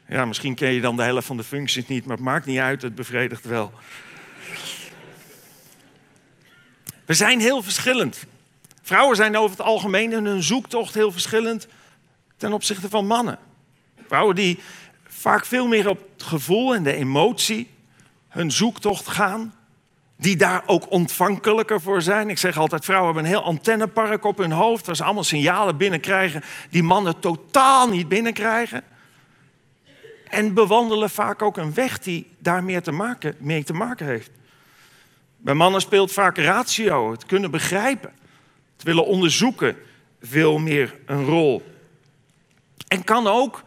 Ja, 0.08 0.24
misschien 0.24 0.54
ken 0.54 0.72
je 0.72 0.80
dan 0.80 0.96
de 0.96 1.02
helft 1.02 1.26
van 1.26 1.36
de 1.36 1.44
functies 1.44 1.86
niet, 1.86 2.06
maar 2.06 2.16
het 2.16 2.24
maakt 2.24 2.46
niet 2.46 2.58
uit, 2.58 2.82
het 2.82 2.94
bevredigt 2.94 3.44
wel. 3.44 3.72
We 7.06 7.14
zijn 7.14 7.40
heel 7.40 7.62
verschillend. 7.62 8.24
Vrouwen 8.82 9.16
zijn 9.16 9.36
over 9.36 9.56
het 9.56 9.66
algemeen 9.66 10.12
in 10.12 10.24
hun 10.24 10.42
zoektocht 10.42 10.94
heel 10.94 11.12
verschillend 11.12 11.66
ten 12.36 12.52
opzichte 12.52 12.88
van 12.88 13.06
mannen. 13.06 13.38
Vrouwen 14.06 14.34
die 14.34 14.58
vaak 15.06 15.44
veel 15.44 15.66
meer 15.66 15.88
op 15.88 15.98
het 16.12 16.22
gevoel 16.22 16.74
en 16.74 16.82
de 16.82 16.92
emotie 16.92 17.70
hun 18.28 18.50
zoektocht 18.50 19.08
gaan. 19.08 19.54
Die 20.16 20.36
daar 20.36 20.62
ook 20.66 20.90
ontvankelijker 20.90 21.80
voor 21.80 22.02
zijn. 22.02 22.30
Ik 22.30 22.38
zeg 22.38 22.56
altijd, 22.58 22.84
vrouwen 22.84 23.06
hebben 23.14 23.24
een 23.24 23.36
heel 23.38 23.48
antennepark 23.48 24.24
op 24.24 24.38
hun 24.38 24.52
hoofd... 24.52 24.86
waar 24.86 24.96
ze 24.96 25.04
allemaal 25.04 25.24
signalen 25.24 25.76
binnenkrijgen 25.76 26.42
die 26.70 26.82
mannen 26.82 27.18
totaal 27.18 27.88
niet 27.88 28.08
binnenkrijgen. 28.08 28.82
En 30.28 30.54
bewandelen 30.54 31.10
vaak 31.10 31.42
ook 31.42 31.56
een 31.56 31.74
weg 31.74 31.98
die 31.98 32.30
daar 32.38 32.64
meer 32.64 32.82
te 32.82 32.92
maken, 32.92 33.34
mee 33.38 33.64
te 33.64 33.72
maken 33.72 34.06
heeft. 34.06 34.30
Bij 35.46 35.54
mannen 35.54 35.80
speelt 35.80 36.12
vaak 36.12 36.38
ratio, 36.38 37.10
het 37.10 37.26
kunnen 37.26 37.50
begrijpen, 37.50 38.12
het 38.72 38.82
willen 38.82 39.06
onderzoeken, 39.06 39.76
veel 40.20 40.58
meer 40.58 40.94
een 41.04 41.24
rol. 41.24 41.72
En 42.88 43.04
kan 43.04 43.26
ook, 43.26 43.62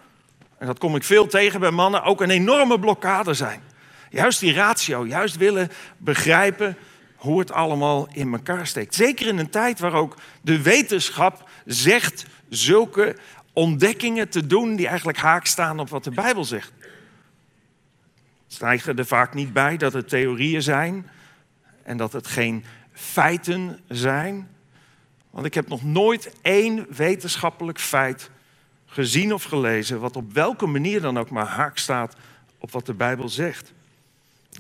en 0.58 0.68
dat 0.68 0.80
kom 0.80 0.96
ik 0.96 1.04
veel 1.04 1.28
tegen 1.28 1.60
bij 1.60 1.72
mannen, 1.72 2.04
ook 2.04 2.22
een 2.22 2.30
enorme 2.30 2.80
blokkade 2.80 3.34
zijn. 3.34 3.62
Juist 4.10 4.40
die 4.40 4.54
ratio, 4.54 5.06
juist 5.06 5.38
willen 5.38 5.70
begrijpen 5.98 6.78
hoe 7.16 7.40
het 7.40 7.52
allemaal 7.52 8.08
in 8.12 8.34
elkaar 8.34 8.68
steekt. 8.68 8.96
Zeker 8.96 9.28
in 9.28 9.38
een 9.38 9.50
tijd 9.50 9.80
waar 9.80 9.94
ook 9.94 10.16
de 10.42 10.62
wetenschap 10.62 11.50
zegt 11.66 12.26
zulke 12.50 13.16
ontdekkingen 13.54 14.30
te 14.30 14.48
doen 14.48 14.76
die 14.76 14.88
eigenlijk 14.88 15.18
haak 15.18 15.46
staan 15.46 15.80
op 15.80 15.90
wat 15.90 16.04
de 16.04 16.12
Bijbel 16.12 16.46
zegt. 16.46 16.72
Stijgen 18.48 18.98
er 18.98 19.06
vaak 19.06 19.34
niet 19.34 19.54
bij 19.54 19.78
dat 19.78 19.94
het 19.94 20.10
theorieën 20.10 20.62
zijn, 20.62 21.10
en 21.90 21.98
dat 21.98 22.14
het 22.14 22.28
geen 22.28 22.64
feiten 22.94 23.80
zijn. 23.88 24.50
Want 25.30 25.46
ik 25.46 25.54
heb 25.54 25.68
nog 25.68 25.84
nooit 25.84 26.34
één 26.42 26.86
wetenschappelijk 26.96 27.80
feit 27.80 28.30
gezien 28.86 29.34
of 29.34 29.44
gelezen, 29.44 30.00
wat 30.00 30.16
op 30.16 30.34
welke 30.34 30.66
manier 30.66 31.02
dan 31.02 31.18
ook 31.18 31.30
maar 31.30 31.46
haak 31.46 31.78
staat 31.78 32.16
op 32.58 32.72
wat 32.72 32.86
de 32.86 32.94
Bijbel 32.94 33.30
zegt. 33.30 33.74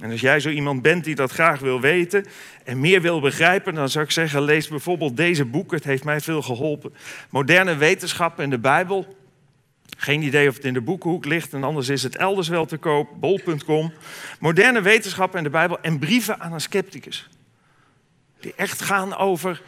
En 0.01 0.11
als 0.11 0.21
jij 0.21 0.39
zo 0.39 0.49
iemand 0.49 0.81
bent 0.81 1.03
die 1.03 1.15
dat 1.15 1.31
graag 1.31 1.59
wil 1.59 1.81
weten 1.81 2.25
en 2.63 2.79
meer 2.79 3.01
wil 3.01 3.19
begrijpen, 3.19 3.73
dan 3.73 3.89
zou 3.89 4.05
ik 4.05 4.11
zeggen, 4.11 4.41
lees 4.41 4.67
bijvoorbeeld 4.67 5.17
deze 5.17 5.45
boeken. 5.45 5.77
Het 5.77 5.85
heeft 5.85 6.03
mij 6.03 6.21
veel 6.21 6.41
geholpen. 6.41 6.93
Moderne 7.29 7.75
wetenschap 7.75 8.39
en 8.39 8.49
de 8.49 8.59
Bijbel. 8.59 9.17
Geen 9.97 10.21
idee 10.21 10.47
of 10.49 10.55
het 10.55 10.65
in 10.65 10.73
de 10.73 10.81
boekenhoek 10.81 11.25
ligt 11.25 11.53
en 11.53 11.63
anders 11.63 11.89
is 11.89 12.03
het 12.03 12.15
elders 12.15 12.47
wel 12.47 12.65
te 12.65 12.77
koop. 12.77 13.09
Bol.com. 13.19 13.93
Moderne 14.39 14.81
wetenschap 14.81 15.35
en 15.35 15.43
de 15.43 15.49
Bijbel 15.49 15.81
en 15.81 15.99
brieven 15.99 16.39
aan 16.39 16.53
een 16.53 16.61
scepticus. 16.61 17.29
Die 18.39 18.53
echt 18.55 18.81
gaan 18.81 19.15
over 19.15 19.61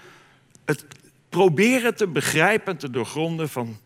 het 0.65 0.85
proberen 1.29 1.95
te 1.95 2.07
begrijpen, 2.07 2.77
te 2.77 2.89
doorgronden 2.89 3.49
van 3.49 3.79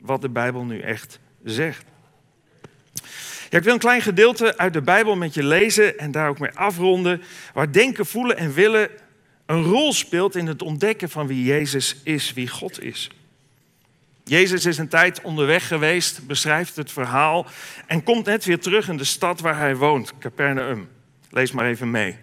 wat 0.00 0.20
de 0.20 0.28
Bijbel 0.28 0.64
nu 0.64 0.80
echt 0.80 1.18
zegt. 1.44 1.84
Ik 3.50 3.62
wil 3.62 3.72
een 3.72 3.78
klein 3.78 4.02
gedeelte 4.02 4.58
uit 4.58 4.72
de 4.72 4.82
Bijbel 4.82 5.16
met 5.16 5.34
je 5.34 5.44
lezen 5.44 5.98
en 5.98 6.10
daar 6.10 6.28
ook 6.28 6.38
mee 6.38 6.50
afronden, 6.50 7.22
waar 7.52 7.72
denken, 7.72 8.06
voelen 8.06 8.36
en 8.36 8.52
willen 8.52 8.90
een 9.46 9.62
rol 9.62 9.92
speelt 9.92 10.36
in 10.36 10.46
het 10.46 10.62
ontdekken 10.62 11.10
van 11.10 11.26
wie 11.26 11.44
Jezus 11.44 11.96
is, 12.02 12.32
wie 12.32 12.48
God 12.48 12.82
is. 12.82 13.10
Jezus 14.28 14.66
is 14.66 14.78
een 14.78 14.88
tijd 14.88 15.20
onderweg 15.20 15.68
geweest, 15.68 16.26
beschrijft 16.26 16.76
het 16.76 16.92
verhaal 16.92 17.46
en 17.86 18.02
komt 18.02 18.26
net 18.26 18.44
weer 18.44 18.60
terug 18.60 18.88
in 18.88 18.96
de 18.96 19.04
stad 19.04 19.40
waar 19.40 19.58
hij 19.58 19.76
woont, 19.76 20.12
Capernaum. 20.18 20.88
Lees 21.30 21.52
maar 21.52 21.66
even 21.66 21.90
mee. 21.90 22.16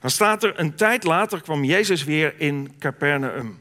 Dan 0.00 0.10
staat 0.10 0.42
er, 0.42 0.60
een 0.60 0.74
tijd 0.74 1.04
later 1.04 1.42
kwam 1.42 1.64
Jezus 1.64 2.04
weer 2.04 2.34
in 2.36 2.72
Capernaum. 2.78 3.58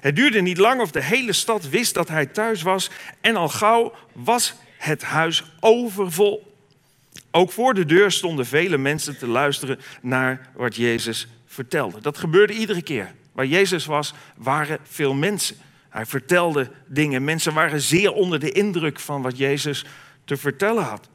Het 0.00 0.16
duurde 0.16 0.40
niet 0.40 0.58
lang 0.58 0.80
of 0.80 0.90
de 0.90 1.02
hele 1.02 1.32
stad 1.32 1.68
wist 1.68 1.94
dat 1.94 2.08
hij 2.08 2.26
thuis 2.26 2.62
was 2.62 2.90
en 3.20 3.36
al 3.36 3.48
gauw 3.48 3.94
was 4.12 4.54
het 4.78 5.02
huis 5.02 5.44
overvol. 5.60 6.56
Ook 7.30 7.52
voor 7.52 7.74
de 7.74 7.84
deur 7.84 8.10
stonden 8.10 8.46
vele 8.46 8.78
mensen 8.78 9.18
te 9.18 9.26
luisteren 9.26 9.80
naar 10.02 10.48
wat 10.54 10.76
Jezus 10.76 11.28
vertelde. 11.46 12.00
Dat 12.00 12.18
gebeurde 12.18 12.52
iedere 12.52 12.82
keer. 12.82 13.14
Waar 13.32 13.46
Jezus 13.46 13.86
was, 13.86 14.14
waren 14.36 14.78
veel 14.82 15.14
mensen. 15.14 15.56
Hij 15.94 16.06
vertelde 16.06 16.70
dingen. 16.86 17.24
Mensen 17.24 17.54
waren 17.54 17.80
zeer 17.80 18.12
onder 18.12 18.38
de 18.38 18.52
indruk 18.52 19.00
van 19.00 19.22
wat 19.22 19.38
Jezus 19.38 19.84
te 20.24 20.36
vertellen 20.36 20.82
had. 20.82 21.08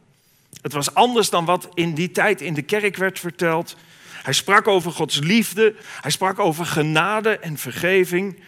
Het 0.62 0.74
was 0.74 0.94
anders 0.94 1.30
dan 1.30 1.46
wat 1.46 1.70
in 1.74 1.94
die 1.94 2.12
tijd 2.12 2.42
in 2.42 2.54
de 2.54 2.62
kerk 2.62 2.96
werd 2.96 3.20
verteld. 3.20 3.76
Hij 4.24 4.34
sprak 4.34 4.68
over 4.68 4.92
Gods 4.92 5.20
liefde. 5.20 5.76
Hij 6.02 6.12
sprak 6.12 6.40
over 6.40 6.66
genade 6.66 7.38
en 7.38 7.58
vergeving. 7.58 8.40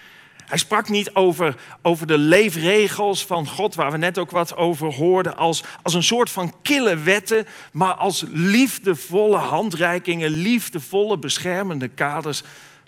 Hij 0.45 0.57
sprak 0.57 0.89
niet 0.89 1.13
over, 1.13 1.55
over 1.81 2.07
de 2.07 2.17
leefregels 2.17 3.25
van 3.25 3.47
God, 3.47 3.75
waar 3.75 3.91
we 3.91 3.97
net 3.97 4.17
ook 4.17 4.31
wat 4.31 4.55
over 4.55 4.93
hoorden, 4.93 5.38
als, 5.38 5.63
als 5.81 5.93
een 5.93 6.03
soort 6.03 6.29
van 6.29 6.53
kille 6.61 6.97
wetten, 6.97 7.45
maar 7.71 7.93
als 7.93 8.23
liefdevolle 8.29 9.38
handreikingen, 9.38 10.29
liefdevolle 10.29 11.17
beschermende 11.17 11.88
kaders 11.88 12.43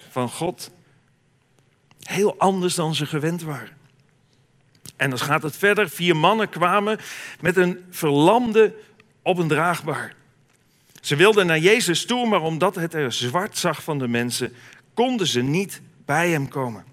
van 0.09 0.29
God. 0.29 0.71
Heel 2.03 2.35
anders 2.37 2.75
dan 2.75 2.95
ze 2.95 3.05
gewend 3.05 3.41
waren. 3.41 3.77
En 4.95 5.09
dan 5.09 5.19
gaat 5.19 5.43
het 5.43 5.57
verder. 5.57 5.89
Vier 5.89 6.15
mannen 6.15 6.49
kwamen 6.49 6.99
met 7.39 7.57
een 7.57 7.85
verlamde 7.89 8.75
op 9.21 9.37
een 9.37 9.47
draagbaar. 9.47 10.15
Ze 11.01 11.15
wilden 11.15 11.45
naar 11.45 11.59
Jezus 11.59 12.05
toe, 12.05 12.27
maar 12.27 12.41
omdat 12.41 12.75
het 12.75 12.93
er 12.93 13.11
zwart 13.11 13.57
zag 13.57 13.83
van 13.83 13.99
de 13.99 14.07
mensen, 14.07 14.53
konden 14.93 15.27
ze 15.27 15.41
niet 15.41 15.81
bij 16.05 16.29
hem 16.29 16.47
komen. 16.47 16.85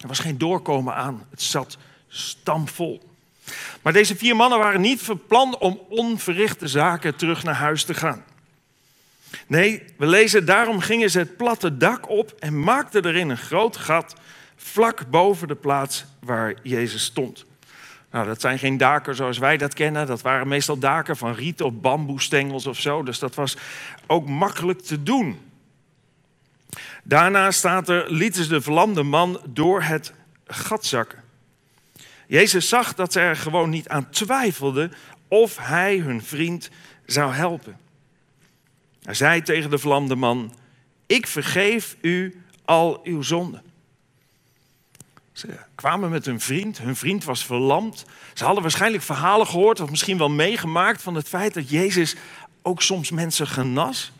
Er 0.00 0.08
was 0.08 0.18
geen 0.18 0.38
doorkomen 0.38 0.94
aan. 0.94 1.26
Het 1.30 1.42
zat 1.42 1.78
stampvol. 2.08 3.08
Maar 3.82 3.92
deze 3.92 4.16
vier 4.16 4.36
mannen 4.36 4.58
waren 4.58 4.80
niet 4.80 5.02
van 5.02 5.26
plan 5.26 5.58
om 5.58 5.80
onverrichte 5.88 6.68
zaken 6.68 7.16
terug 7.16 7.42
naar 7.42 7.54
huis 7.54 7.84
te 7.84 7.94
gaan. 7.94 8.24
Nee, 9.46 9.82
we 9.96 10.06
lezen, 10.06 10.44
daarom 10.44 10.80
gingen 10.80 11.10
ze 11.10 11.18
het 11.18 11.36
platte 11.36 11.76
dak 11.76 12.08
op 12.08 12.34
en 12.38 12.60
maakten 12.60 13.04
erin 13.04 13.28
een 13.28 13.36
groot 13.36 13.76
gat 13.76 14.14
vlak 14.56 15.10
boven 15.10 15.48
de 15.48 15.54
plaats 15.54 16.04
waar 16.20 16.54
Jezus 16.62 17.04
stond. 17.04 17.44
Nou, 18.10 18.26
dat 18.26 18.40
zijn 18.40 18.58
geen 18.58 18.76
daken 18.76 19.14
zoals 19.14 19.38
wij 19.38 19.56
dat 19.56 19.74
kennen. 19.74 20.06
Dat 20.06 20.22
waren 20.22 20.48
meestal 20.48 20.78
daken 20.78 21.16
van 21.16 21.34
riet 21.34 21.62
of 21.62 21.72
bamboestengels 21.72 22.66
of 22.66 22.80
zo. 22.80 23.02
Dus 23.02 23.18
dat 23.18 23.34
was 23.34 23.56
ook 24.06 24.28
makkelijk 24.28 24.80
te 24.80 25.02
doen. 25.02 25.38
Daarna 27.02 27.50
staat 27.50 27.88
er, 27.88 28.12
lieten 28.12 28.42
ze 28.42 28.48
de 28.48 28.60
verlamde 28.60 29.02
man 29.02 29.40
door 29.48 29.82
het 29.82 30.12
gat 30.46 30.84
zakken. 30.84 31.18
Jezus 32.26 32.68
zag 32.68 32.94
dat 32.94 33.12
ze 33.12 33.20
er 33.20 33.36
gewoon 33.36 33.70
niet 33.70 33.88
aan 33.88 34.10
twijfelden 34.10 34.92
of 35.28 35.56
hij 35.56 35.98
hun 35.98 36.22
vriend 36.22 36.70
zou 37.06 37.32
helpen. 37.32 37.76
Hij 39.02 39.14
zei 39.14 39.42
tegen 39.42 39.70
de 39.70 39.78
verlamde 39.78 40.14
man, 40.14 40.54
ik 41.06 41.26
vergeef 41.26 41.96
u 42.00 42.42
al 42.64 43.00
uw 43.04 43.22
zonden. 43.22 43.62
Ze 45.32 45.48
kwamen 45.74 46.10
met 46.10 46.24
hun 46.24 46.40
vriend. 46.40 46.78
Hun 46.78 46.96
vriend 46.96 47.24
was 47.24 47.44
verlamd. 47.44 48.04
Ze 48.34 48.44
hadden 48.44 48.62
waarschijnlijk 48.62 49.02
verhalen 49.02 49.46
gehoord 49.46 49.80
of 49.80 49.90
misschien 49.90 50.18
wel 50.18 50.30
meegemaakt 50.30 51.02
van 51.02 51.14
het 51.14 51.28
feit 51.28 51.54
dat 51.54 51.70
Jezus 51.70 52.16
ook 52.62 52.82
soms 52.82 53.10
mensen 53.10 53.46
genas. 53.46 54.12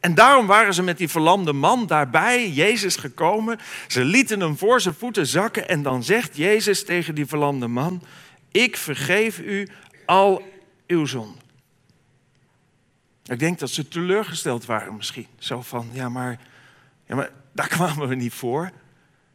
En 0.00 0.14
daarom 0.14 0.46
waren 0.46 0.74
ze 0.74 0.82
met 0.82 0.98
die 0.98 1.08
verlamde 1.08 1.52
man 1.52 1.86
daarbij, 1.86 2.50
Jezus, 2.50 2.96
gekomen. 2.96 3.58
Ze 3.88 4.04
lieten 4.04 4.40
hem 4.40 4.58
voor 4.58 4.80
zijn 4.80 4.94
voeten 4.94 5.26
zakken 5.26 5.68
en 5.68 5.82
dan 5.82 6.02
zegt 6.02 6.36
Jezus 6.36 6.84
tegen 6.84 7.14
die 7.14 7.26
verlamde 7.26 7.66
man, 7.66 8.02
ik 8.52 8.76
vergeef 8.76 9.38
u 9.38 9.68
al 10.06 10.42
uw 10.86 11.06
zonden. 11.06 11.45
Ik 13.26 13.38
denk 13.38 13.58
dat 13.58 13.70
ze 13.70 13.88
teleurgesteld 13.88 14.64
waren 14.64 14.96
misschien. 14.96 15.26
Zo 15.38 15.62
van, 15.62 15.88
ja 15.92 16.08
maar, 16.08 16.38
ja 17.06 17.14
maar 17.14 17.30
daar 17.52 17.68
kwamen 17.76 18.08
we 18.08 18.14
niet 18.14 18.34
voor. 18.34 18.70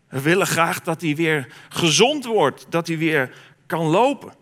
We 0.10 0.22
willen 0.22 0.48
graag 0.48 0.82
dat 0.82 1.02
hij 1.02 1.16
weer 1.16 1.48
gezond 1.70 2.26
wordt, 2.26 2.66
dat 2.70 2.88
hij 2.88 2.98
weer 2.98 3.34
kan 3.66 3.86
lopen. 3.86 4.34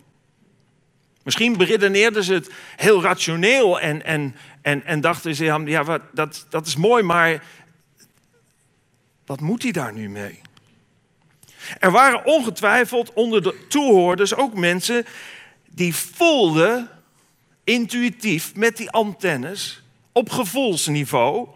Misschien 1.24 1.58
beredeneerden 1.58 2.24
ze 2.24 2.34
het 2.34 2.52
heel 2.76 3.02
rationeel 3.02 3.80
en, 3.80 4.06
en, 4.06 4.36
en, 4.62 4.86
en 4.86 5.02
dachten 5.02 5.36
ze, 5.36 5.44
ja, 5.46 5.84
wat, 5.84 6.02
dat, 6.14 6.46
dat 6.50 6.68
is 6.68 6.76
mooi, 6.76 7.04
maar 7.04 7.44
wat 9.26 9.42
moet 9.42 9.64
hij 9.64 9.72
daar 9.72 9.94
nu 9.94 10.10
mee? 10.10 10.42
Er 11.80 11.92
waren 11.92 12.26
ongetwijfeld 12.26 13.14
onder 13.14 13.44
de 13.44 13.66
toehoorders 13.68 14.36
ook 14.36 14.54
mensen 14.54 15.06
die 15.70 15.96
voelden 15.96 16.90
intuïtief 17.70 18.56
met 18.56 18.78
die 18.78 18.90
antennes 18.90 19.84
op 20.12 20.30
gevoelsniveau 20.30 21.48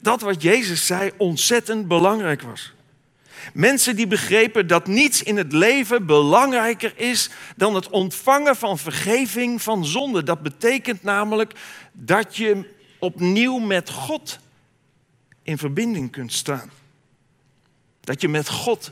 dat 0.00 0.20
wat 0.20 0.42
Jezus 0.42 0.86
zei 0.86 1.10
ontzettend 1.16 1.88
belangrijk 1.88 2.42
was. 2.42 2.72
Mensen 3.52 3.96
die 3.96 4.06
begrepen 4.06 4.66
dat 4.66 4.86
niets 4.86 5.22
in 5.22 5.36
het 5.36 5.52
leven 5.52 6.06
belangrijker 6.06 6.92
is 6.96 7.30
dan 7.56 7.74
het 7.74 7.88
ontvangen 7.88 8.56
van 8.56 8.78
vergeving 8.78 9.62
van 9.62 9.84
zonde. 9.84 10.22
Dat 10.22 10.42
betekent 10.42 11.02
namelijk 11.02 11.52
dat 11.92 12.36
je 12.36 12.74
opnieuw 12.98 13.58
met 13.58 13.90
God 13.90 14.38
in 15.42 15.58
verbinding 15.58 16.10
kunt 16.10 16.32
staan. 16.32 16.70
Dat 18.00 18.20
je 18.20 18.28
met 18.28 18.48
God 18.48 18.90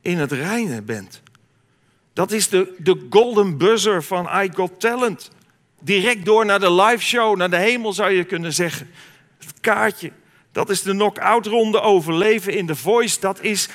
in 0.00 0.18
het 0.18 0.32
reinen 0.32 0.84
bent. 0.84 1.22
Dat 2.12 2.32
is 2.32 2.48
de, 2.48 2.74
de 2.78 3.06
golden 3.10 3.58
buzzer 3.58 4.02
van 4.02 4.28
I 4.42 4.50
Got 4.54 4.80
Talent. 4.80 5.30
Direct 5.80 6.24
door 6.24 6.44
naar 6.46 6.60
de 6.60 6.72
live 6.72 7.04
show, 7.04 7.36
naar 7.36 7.50
de 7.50 7.56
hemel 7.56 7.92
zou 7.92 8.10
je 8.10 8.24
kunnen 8.24 8.52
zeggen. 8.52 8.90
Het 9.38 9.60
kaartje. 9.60 10.12
Dat 10.52 10.70
is 10.70 10.82
de 10.82 10.90
knock-out 10.90 11.46
ronde 11.46 11.80
overleven 11.80 12.52
in 12.52 12.66
de 12.66 12.76
voice. 12.76 13.20
Dat 13.20 13.42
is 13.42 13.68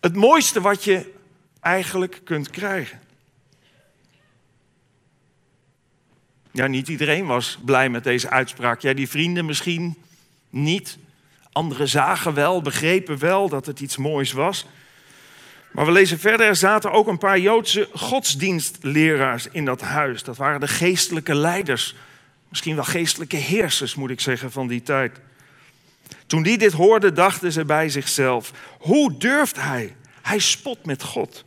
het 0.00 0.14
mooiste 0.16 0.60
wat 0.60 0.84
je 0.84 1.12
eigenlijk 1.60 2.20
kunt 2.24 2.50
krijgen. 2.50 3.00
Ja, 6.50 6.66
niet 6.66 6.88
iedereen 6.88 7.26
was 7.26 7.58
blij 7.64 7.88
met 7.88 8.04
deze 8.04 8.30
uitspraak. 8.30 8.80
Ja, 8.80 8.92
die 8.92 9.08
vrienden 9.08 9.44
misschien 9.44 9.96
niet. 10.50 10.98
Anderen 11.52 11.88
zagen 11.88 12.34
wel, 12.34 12.62
begrepen 12.62 13.18
wel 13.18 13.48
dat 13.48 13.66
het 13.66 13.80
iets 13.80 13.96
moois 13.96 14.32
was. 14.32 14.66
Maar 15.78 15.86
we 15.86 15.92
lezen 15.92 16.18
verder, 16.18 16.46
er 16.46 16.56
zaten 16.56 16.92
ook 16.92 17.06
een 17.06 17.18
paar 17.18 17.38
Joodse 17.38 17.88
godsdienstleraars 17.92 19.48
in 19.52 19.64
dat 19.64 19.80
huis. 19.80 20.22
Dat 20.22 20.36
waren 20.36 20.60
de 20.60 20.68
geestelijke 20.68 21.34
leiders. 21.34 21.94
Misschien 22.48 22.74
wel 22.74 22.84
geestelijke 22.84 23.36
heersers, 23.36 23.94
moet 23.94 24.10
ik 24.10 24.20
zeggen, 24.20 24.52
van 24.52 24.68
die 24.68 24.82
tijd. 24.82 25.20
Toen 26.26 26.42
die 26.42 26.58
dit 26.58 26.72
hoorden, 26.72 27.14
dachten 27.14 27.52
ze 27.52 27.64
bij 27.64 27.88
zichzelf: 27.88 28.52
hoe 28.78 29.16
durft 29.16 29.60
hij? 29.60 29.96
Hij 30.22 30.38
spot 30.38 30.86
met 30.86 31.02
God. 31.02 31.44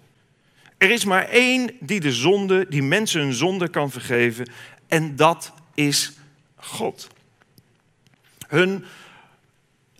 Er 0.78 0.89
is 0.91 1.06
maar 1.06 1.28
één 1.28 1.72
die 1.80 2.00
de 2.00 2.12
zonde, 2.12 2.65
die 2.70 2.84
mensen 2.84 3.22
hun 3.22 3.34
zonde 3.34 3.70
kan 3.70 3.91
vergeven, 3.91 4.50
en 4.88 5.15
dat 5.15 5.54
is 5.74 6.12
God. 6.56 7.08
Hun 8.48 8.86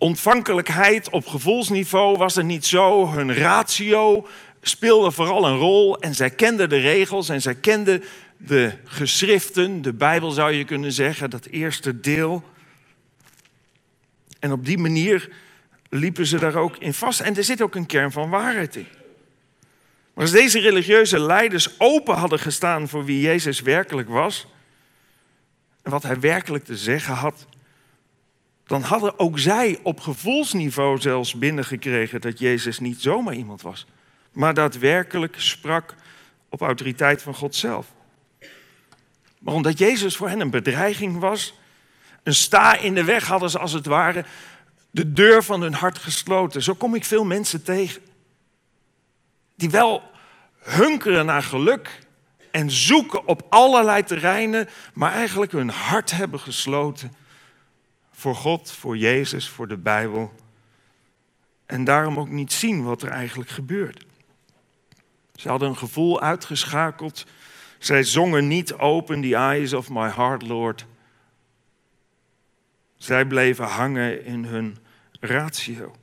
ontvankelijkheid 0.02 1.10
op 1.10 1.26
gevoelsniveau 1.26 2.16
was 2.16 2.36
er 2.36 2.44
niet 2.44 2.66
zo. 2.66 3.08
Hun 3.08 3.34
ratio 3.34 4.26
speelde 4.60 5.10
vooral 5.10 5.46
een 5.46 5.56
rol 5.56 6.00
en 6.00 6.14
zij 6.14 6.30
kenden 6.30 6.68
de 6.68 6.78
regels 6.78 7.28
en 7.28 7.42
zij 7.42 7.54
kenden 7.54 8.02
de 8.36 8.72
geschriften, 8.84 9.82
de 9.82 9.92
Bijbel 9.92 10.30
zou 10.30 10.52
je 10.52 10.64
kunnen 10.64 10.92
zeggen, 10.92 11.30
dat 11.30 11.46
eerste 11.46 12.00
deel. 12.00 12.44
En 14.38 14.52
op 14.52 14.64
die 14.64 14.78
manier 14.78 15.30
liepen 15.88 16.26
ze 16.26 16.38
daar 16.38 16.56
ook 16.56 16.76
in 16.76 16.94
vast. 16.94 17.20
En 17.20 17.36
er 17.36 17.44
zit 17.44 17.62
ook 17.62 17.74
een 17.74 17.86
kern 17.86 18.12
van 18.12 18.30
waarheid 18.30 18.76
in. 18.76 18.86
Maar 20.14 20.24
als 20.24 20.30
deze 20.30 20.58
religieuze 20.58 21.20
leiders 21.20 21.80
open 21.80 22.14
hadden 22.14 22.38
gestaan 22.38 22.88
voor 22.88 23.04
wie 23.04 23.20
Jezus 23.20 23.60
werkelijk 23.60 24.08
was, 24.08 24.46
en 25.82 25.90
wat 25.90 26.02
hij 26.02 26.20
werkelijk 26.20 26.64
te 26.64 26.76
zeggen 26.76 27.14
had, 27.14 27.46
dan 28.72 28.82
hadden 28.82 29.18
ook 29.18 29.38
zij 29.38 29.78
op 29.82 30.00
gevoelsniveau 30.00 31.00
zelfs 31.00 31.34
binnengekregen 31.34 32.20
dat 32.20 32.38
Jezus 32.38 32.78
niet 32.78 33.00
zomaar 33.00 33.34
iemand 33.34 33.62
was, 33.62 33.86
maar 34.32 34.54
daadwerkelijk 34.54 35.34
sprak 35.38 35.94
op 36.48 36.60
autoriteit 36.60 37.22
van 37.22 37.34
God 37.34 37.54
zelf. 37.54 37.86
Maar 39.38 39.54
omdat 39.54 39.78
Jezus 39.78 40.16
voor 40.16 40.28
hen 40.28 40.40
een 40.40 40.50
bedreiging 40.50 41.18
was, 41.18 41.54
een 42.22 42.34
sta 42.34 42.76
in 42.76 42.94
de 42.94 43.04
weg 43.04 43.26
hadden 43.26 43.50
ze 43.50 43.58
als 43.58 43.72
het 43.72 43.86
ware 43.86 44.24
de 44.90 45.12
deur 45.12 45.42
van 45.42 45.60
hun 45.60 45.74
hart 45.74 45.98
gesloten. 45.98 46.62
Zo 46.62 46.74
kom 46.74 46.94
ik 46.94 47.04
veel 47.04 47.24
mensen 47.24 47.62
tegen. 47.62 48.02
Die 49.56 49.70
wel 49.70 50.02
hunkeren 50.58 51.26
naar 51.26 51.42
geluk 51.42 51.98
en 52.50 52.70
zoeken 52.70 53.26
op 53.26 53.46
allerlei 53.48 54.02
terreinen, 54.02 54.68
maar 54.94 55.12
eigenlijk 55.12 55.52
hun 55.52 55.70
hart 55.70 56.10
hebben 56.10 56.40
gesloten 56.40 57.20
voor 58.22 58.34
God, 58.34 58.72
voor 58.72 58.96
Jezus, 58.96 59.48
voor 59.48 59.68
de 59.68 59.76
Bijbel. 59.76 60.32
En 61.66 61.84
daarom 61.84 62.18
ook 62.18 62.28
niet 62.28 62.52
zien 62.52 62.84
wat 62.84 63.02
er 63.02 63.08
eigenlijk 63.08 63.50
gebeurt. 63.50 64.06
Ze 65.34 65.48
hadden 65.48 65.68
een 65.68 65.76
gevoel 65.76 66.20
uitgeschakeld. 66.20 67.26
Zij 67.78 68.02
zongen 68.02 68.48
niet 68.48 68.72
open 68.72 69.20
the 69.20 69.34
eyes 69.34 69.72
of 69.72 69.90
my 69.90 70.10
heart, 70.10 70.42
Lord. 70.42 70.86
Zij 72.96 73.24
bleven 73.24 73.64
hangen 73.64 74.24
in 74.24 74.44
hun 74.44 74.76
ratio. 75.20 75.94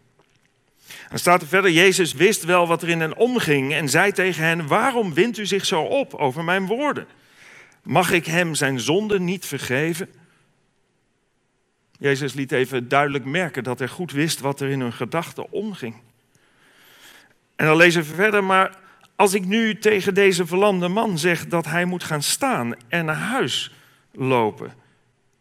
Dan 1.09 1.19
staat 1.19 1.41
er 1.41 1.47
verder, 1.47 1.71
Jezus 1.71 2.13
wist 2.13 2.43
wel 2.43 2.67
wat 2.67 2.81
er 2.81 2.89
in 2.89 2.99
hen 2.99 3.17
omging 3.17 3.73
en 3.73 3.89
zei 3.89 4.11
tegen 4.11 4.43
hen, 4.43 4.67
waarom 4.67 5.13
wint 5.13 5.37
u 5.37 5.45
zich 5.45 5.65
zo 5.65 5.81
op 5.81 6.13
over 6.13 6.43
mijn 6.43 6.65
woorden? 6.65 7.07
Mag 7.83 8.11
ik 8.11 8.25
hem 8.25 8.55
zijn 8.55 8.79
zonde 8.79 9.19
niet 9.19 9.45
vergeven? 9.45 10.09
Jezus 11.99 12.33
liet 12.33 12.51
even 12.51 12.87
duidelijk 12.87 13.25
merken 13.25 13.63
dat 13.63 13.79
hij 13.79 13.87
goed 13.87 14.11
wist 14.11 14.39
wat 14.39 14.59
er 14.59 14.69
in 14.69 14.79
hun 14.79 14.93
gedachten 14.93 15.51
omging. 15.51 15.95
En 17.55 17.65
dan 17.65 17.75
lezen 17.75 18.01
we 18.01 18.13
verder, 18.13 18.43
maar 18.43 18.77
als 19.15 19.33
ik 19.33 19.45
nu 19.45 19.77
tegen 19.77 20.13
deze 20.13 20.45
verlamde 20.45 20.87
man 20.87 21.17
zeg 21.17 21.47
dat 21.47 21.65
hij 21.65 21.85
moet 21.85 22.03
gaan 22.03 22.23
staan 22.23 22.73
en 22.87 23.05
naar 23.05 23.15
huis 23.15 23.71
lopen, 24.11 24.73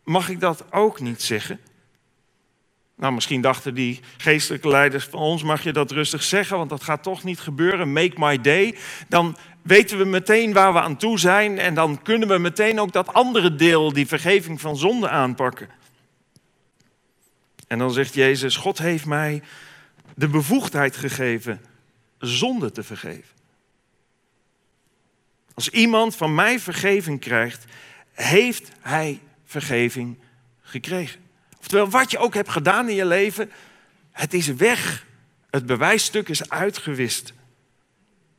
mag 0.04 0.28
ik 0.28 0.40
dat 0.40 0.64
ook 0.72 1.00
niet 1.00 1.22
zeggen? 1.22 1.60
Nou, 2.96 3.12
misschien 3.12 3.40
dachten 3.40 3.74
die 3.74 4.00
geestelijke 4.16 4.68
leiders 4.68 5.04
van 5.04 5.20
ons, 5.20 5.42
mag 5.42 5.62
je 5.62 5.72
dat 5.72 5.90
rustig 5.90 6.22
zeggen, 6.22 6.56
want 6.56 6.70
dat 6.70 6.82
gaat 6.82 7.02
toch 7.02 7.24
niet 7.24 7.40
gebeuren. 7.40 7.92
Make 7.92 8.14
my 8.16 8.40
day. 8.40 8.78
Dan 9.08 9.36
weten 9.62 9.98
we 9.98 10.04
meteen 10.04 10.52
waar 10.52 10.72
we 10.72 10.80
aan 10.80 10.96
toe 10.96 11.18
zijn 11.18 11.58
en 11.58 11.74
dan 11.74 12.02
kunnen 12.02 12.28
we 12.28 12.38
meteen 12.38 12.80
ook 12.80 12.92
dat 12.92 13.12
andere 13.12 13.54
deel, 13.54 13.92
die 13.92 14.06
vergeving 14.06 14.60
van 14.60 14.76
zonde, 14.76 15.08
aanpakken. 15.08 15.68
En 17.68 17.78
dan 17.78 17.92
zegt 17.92 18.14
Jezus, 18.14 18.56
God 18.56 18.78
heeft 18.78 19.06
mij 19.06 19.42
de 20.14 20.28
bevoegdheid 20.28 20.96
gegeven 20.96 21.60
zonde 22.18 22.70
te 22.70 22.82
vergeven. 22.82 23.36
Als 25.54 25.68
iemand 25.68 26.16
van 26.16 26.34
mij 26.34 26.60
vergeving 26.60 27.20
krijgt, 27.20 27.64
heeft 28.12 28.68
hij 28.80 29.20
vergeving 29.44 30.18
gekregen. 30.62 31.20
Oftewel, 31.58 31.88
wat 31.90 32.10
je 32.10 32.18
ook 32.18 32.34
hebt 32.34 32.48
gedaan 32.48 32.88
in 32.88 32.94
je 32.94 33.06
leven, 33.06 33.50
het 34.12 34.34
is 34.34 34.46
weg. 34.46 35.06
Het 35.50 35.66
bewijsstuk 35.66 36.28
is 36.28 36.50
uitgewist. 36.50 37.32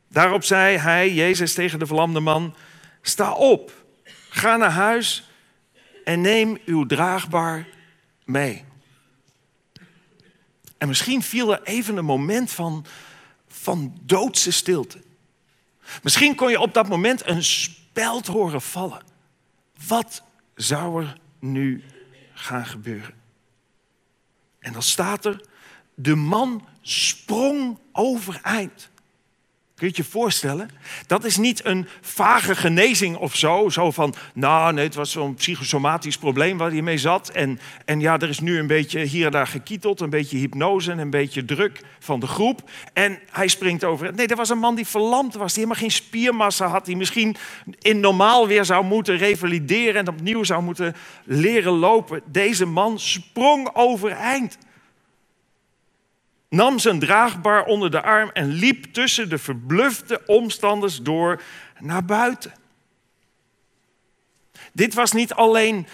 Daarop 0.08 0.44
zei 0.44 0.76
hij, 0.76 1.12
Jezus, 1.12 1.54
tegen 1.54 1.78
de 1.78 1.86
verlamde 1.86 2.20
man: 2.20 2.54
Sta 3.02 3.32
op, 3.32 3.72
ga 4.28 4.56
naar 4.56 4.70
huis 4.70 5.28
en 6.04 6.20
neem 6.20 6.58
uw 6.64 6.86
draagbaar 6.86 7.66
mee. 8.24 8.64
En 10.80 10.88
misschien 10.88 11.22
viel 11.22 11.52
er 11.52 11.62
even 11.62 11.96
een 11.96 12.04
moment 12.04 12.50
van, 12.50 12.84
van 13.48 13.98
doodse 14.02 14.50
stilte. 14.50 15.02
Misschien 16.02 16.34
kon 16.34 16.50
je 16.50 16.60
op 16.60 16.74
dat 16.74 16.88
moment 16.88 17.26
een 17.26 17.44
speld 17.44 18.26
horen 18.26 18.62
vallen. 18.62 19.02
Wat 19.86 20.22
zou 20.54 21.04
er 21.04 21.16
nu 21.38 21.84
gaan 22.34 22.66
gebeuren? 22.66 23.14
En 24.58 24.72
dan 24.72 24.82
staat 24.82 25.24
er, 25.24 25.44
de 25.94 26.14
man 26.14 26.66
sprong 26.80 27.78
overeind. 27.92 28.89
Kun 29.80 29.88
je 29.88 29.94
je 29.96 30.04
voorstellen? 30.04 30.70
Dat 31.06 31.24
is 31.24 31.36
niet 31.36 31.64
een 31.64 31.88
vage 32.00 32.54
genezing 32.54 33.16
of 33.16 33.36
zo. 33.36 33.68
Zo 33.68 33.90
van, 33.90 34.14
nou 34.34 34.72
nee, 34.72 34.84
het 34.84 34.94
was 34.94 35.10
zo'n 35.10 35.34
psychosomatisch 35.34 36.16
probleem 36.16 36.58
waar 36.58 36.70
hij 36.70 36.82
mee 36.82 36.98
zat. 36.98 37.28
En, 37.28 37.60
en 37.84 38.00
ja, 38.00 38.18
er 38.18 38.28
is 38.28 38.40
nu 38.40 38.58
een 38.58 38.66
beetje 38.66 39.00
hier 39.00 39.26
en 39.26 39.32
daar 39.32 39.46
gekieteld. 39.46 40.00
Een 40.00 40.10
beetje 40.10 40.38
hypnose 40.38 40.90
en 40.90 40.98
een 40.98 41.10
beetje 41.10 41.44
druk 41.44 41.80
van 41.98 42.20
de 42.20 42.26
groep. 42.26 42.70
En 42.92 43.18
hij 43.30 43.48
springt 43.48 43.84
over. 43.84 44.14
Nee, 44.14 44.26
dat 44.26 44.36
was 44.36 44.48
een 44.48 44.58
man 44.58 44.74
die 44.74 44.86
verlamd 44.86 45.34
was. 45.34 45.54
Die 45.54 45.62
helemaal 45.62 45.82
geen 45.82 45.90
spiermassa 45.90 46.66
had. 46.66 46.84
Die 46.84 46.96
misschien 46.96 47.36
in 47.78 48.00
normaal 48.00 48.46
weer 48.46 48.64
zou 48.64 48.84
moeten 48.84 49.16
revalideren. 49.16 50.00
En 50.00 50.08
opnieuw 50.08 50.44
zou 50.44 50.62
moeten 50.62 50.96
leren 51.24 51.72
lopen. 51.72 52.22
Deze 52.26 52.66
man 52.66 52.98
sprong 52.98 53.70
overeind 53.72 54.58
nam 56.50 56.78
zijn 56.78 56.98
draagbaar 56.98 57.64
onder 57.64 57.90
de 57.90 58.02
arm 58.02 58.30
en 58.32 58.48
liep 58.48 58.84
tussen 58.84 59.28
de 59.28 59.38
verblufte 59.38 60.22
omstanders 60.26 61.02
door 61.02 61.42
naar 61.78 62.04
buiten. 62.04 62.52
Dit 64.72 64.94
was 64.94 65.12
niet 65.12 65.32
alleen 65.32 65.86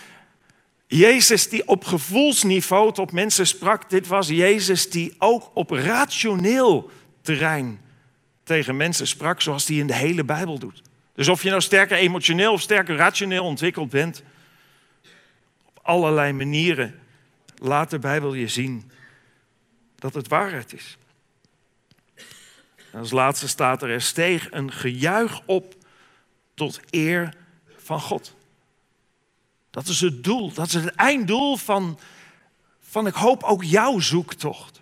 Jezus 0.86 1.48
die 1.48 1.68
op 1.68 1.84
gevoelsniveau 1.84 2.92
tot 2.92 3.12
mensen 3.12 3.46
sprak, 3.46 3.90
dit 3.90 4.06
was 4.06 4.28
Jezus 4.28 4.90
die 4.90 5.14
ook 5.18 5.50
op 5.54 5.70
rationeel 5.70 6.90
terrein 7.20 7.80
tegen 8.42 8.76
mensen 8.76 9.06
sprak, 9.06 9.40
zoals 9.40 9.66
hij 9.66 9.76
in 9.76 9.86
de 9.86 9.94
hele 9.94 10.24
Bijbel 10.24 10.58
doet. 10.58 10.82
Dus 11.14 11.28
of 11.28 11.42
je 11.42 11.48
nou 11.48 11.60
sterker 11.60 11.96
emotioneel 11.96 12.52
of 12.52 12.60
sterker 12.60 12.96
rationeel 12.96 13.44
ontwikkeld 13.44 13.90
bent, 13.90 14.22
op 15.64 15.78
allerlei 15.82 16.32
manieren 16.32 16.94
laat 17.56 17.90
de 17.90 17.98
Bijbel 17.98 18.34
je 18.34 18.48
zien 18.48 18.90
dat 19.98 20.14
het 20.14 20.28
waarheid 20.28 20.72
is. 20.72 20.96
En 22.92 22.98
als 22.98 23.10
laatste 23.10 23.48
staat 23.48 23.82
er, 23.82 23.90
er 23.90 24.02
steeg 24.02 24.50
een 24.50 24.72
gejuich 24.72 25.40
op 25.46 25.74
tot 26.54 26.80
eer 26.90 27.34
van 27.76 28.00
God. 28.00 28.34
Dat 29.70 29.86
is 29.86 30.00
het 30.00 30.24
doel, 30.24 30.52
dat 30.52 30.66
is 30.66 30.74
het 30.74 30.94
einddoel 30.94 31.56
van, 31.56 31.98
van 32.80 33.06
ik 33.06 33.14
hoop 33.14 33.42
ook 33.42 33.64
jouw 33.64 33.98
zoektocht. 33.98 34.80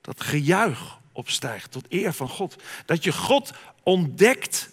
Dat 0.00 0.20
gejuich 0.20 0.98
opstijgt 1.12 1.70
tot 1.70 1.84
eer 1.88 2.12
van 2.12 2.28
God. 2.28 2.62
Dat 2.86 3.04
je 3.04 3.12
God 3.12 3.52
ontdekt, 3.82 4.70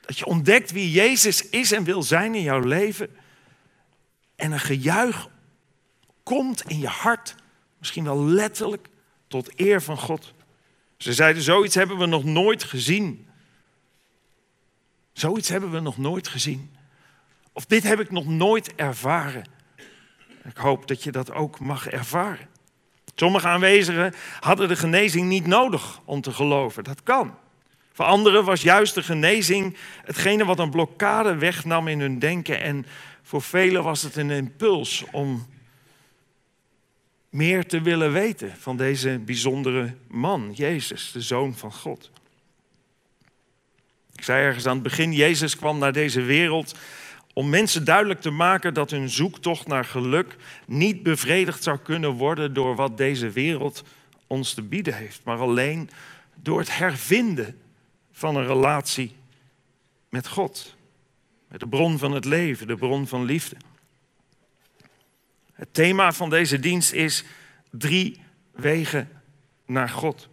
dat 0.00 0.18
je 0.18 0.26
ontdekt 0.26 0.70
wie 0.70 0.90
Jezus 0.90 1.48
is 1.48 1.72
en 1.72 1.84
wil 1.84 2.02
zijn 2.02 2.34
in 2.34 2.42
jouw 2.42 2.60
leven. 2.60 3.16
En 4.36 4.52
een 4.52 4.60
gejuich 4.60 5.28
komt 6.30 6.62
in 6.66 6.78
je 6.78 6.86
hart, 6.86 7.34
misschien 7.78 8.04
wel 8.04 8.24
letterlijk, 8.24 8.88
tot 9.28 9.60
eer 9.60 9.82
van 9.82 9.96
God. 9.96 10.34
Ze 10.96 11.12
zeiden, 11.12 11.42
zoiets 11.42 11.74
hebben 11.74 11.98
we 11.98 12.06
nog 12.06 12.24
nooit 12.24 12.64
gezien. 12.64 13.28
Zoiets 15.12 15.48
hebben 15.48 15.70
we 15.70 15.80
nog 15.80 15.96
nooit 15.96 16.28
gezien. 16.28 16.76
Of 17.52 17.66
dit 17.66 17.82
heb 17.82 18.00
ik 18.00 18.10
nog 18.10 18.26
nooit 18.26 18.74
ervaren. 18.74 19.44
Ik 20.44 20.56
hoop 20.56 20.88
dat 20.88 21.02
je 21.02 21.12
dat 21.12 21.32
ook 21.32 21.60
mag 21.60 21.88
ervaren. 21.88 22.48
Sommige 23.14 23.48
aanwezigen 23.48 24.14
hadden 24.40 24.68
de 24.68 24.76
genezing 24.76 25.28
niet 25.28 25.46
nodig 25.46 26.00
om 26.04 26.20
te 26.20 26.32
geloven. 26.32 26.84
Dat 26.84 27.02
kan. 27.02 27.38
Voor 27.92 28.04
anderen 28.04 28.44
was 28.44 28.62
juist 28.62 28.94
de 28.94 29.02
genezing 29.02 29.76
hetgene 30.04 30.44
wat 30.44 30.58
een 30.58 30.70
blokkade 30.70 31.34
wegnam 31.34 31.88
in 31.88 32.00
hun 32.00 32.18
denken. 32.18 32.60
En 32.60 32.86
voor 33.22 33.42
velen 33.42 33.82
was 33.82 34.02
het 34.02 34.16
een 34.16 34.30
impuls 34.30 35.04
om 35.10 35.46
meer 37.30 37.66
te 37.66 37.80
willen 37.80 38.12
weten 38.12 38.56
van 38.56 38.76
deze 38.76 39.18
bijzondere 39.18 39.94
man, 40.08 40.52
Jezus, 40.54 41.12
de 41.12 41.20
Zoon 41.20 41.54
van 41.54 41.72
God. 41.72 42.10
Ik 44.14 44.24
zei 44.24 44.44
ergens 44.44 44.66
aan 44.66 44.74
het 44.74 44.82
begin, 44.82 45.12
Jezus 45.12 45.56
kwam 45.56 45.78
naar 45.78 45.92
deze 45.92 46.22
wereld 46.22 46.74
om 47.32 47.48
mensen 47.48 47.84
duidelijk 47.84 48.20
te 48.20 48.30
maken 48.30 48.74
dat 48.74 48.90
hun 48.90 49.08
zoektocht 49.08 49.66
naar 49.66 49.84
geluk 49.84 50.36
niet 50.66 51.02
bevredigd 51.02 51.62
zou 51.62 51.78
kunnen 51.78 52.10
worden 52.10 52.54
door 52.54 52.74
wat 52.74 52.96
deze 52.96 53.30
wereld 53.30 53.82
ons 54.26 54.54
te 54.54 54.62
bieden 54.62 54.94
heeft, 54.94 55.20
maar 55.24 55.38
alleen 55.38 55.90
door 56.34 56.58
het 56.58 56.76
hervinden 56.76 57.60
van 58.12 58.36
een 58.36 58.46
relatie 58.46 59.16
met 60.08 60.28
God, 60.28 60.74
met 61.48 61.60
de 61.60 61.68
bron 61.68 61.98
van 61.98 62.12
het 62.12 62.24
leven, 62.24 62.66
de 62.66 62.76
bron 62.76 63.06
van 63.06 63.24
liefde. 63.24 63.56
Het 65.60 65.74
thema 65.74 66.12
van 66.12 66.30
deze 66.30 66.58
dienst 66.58 66.92
is 66.92 67.24
drie 67.70 68.20
wegen 68.52 69.08
naar 69.66 69.88
God. 69.88 70.28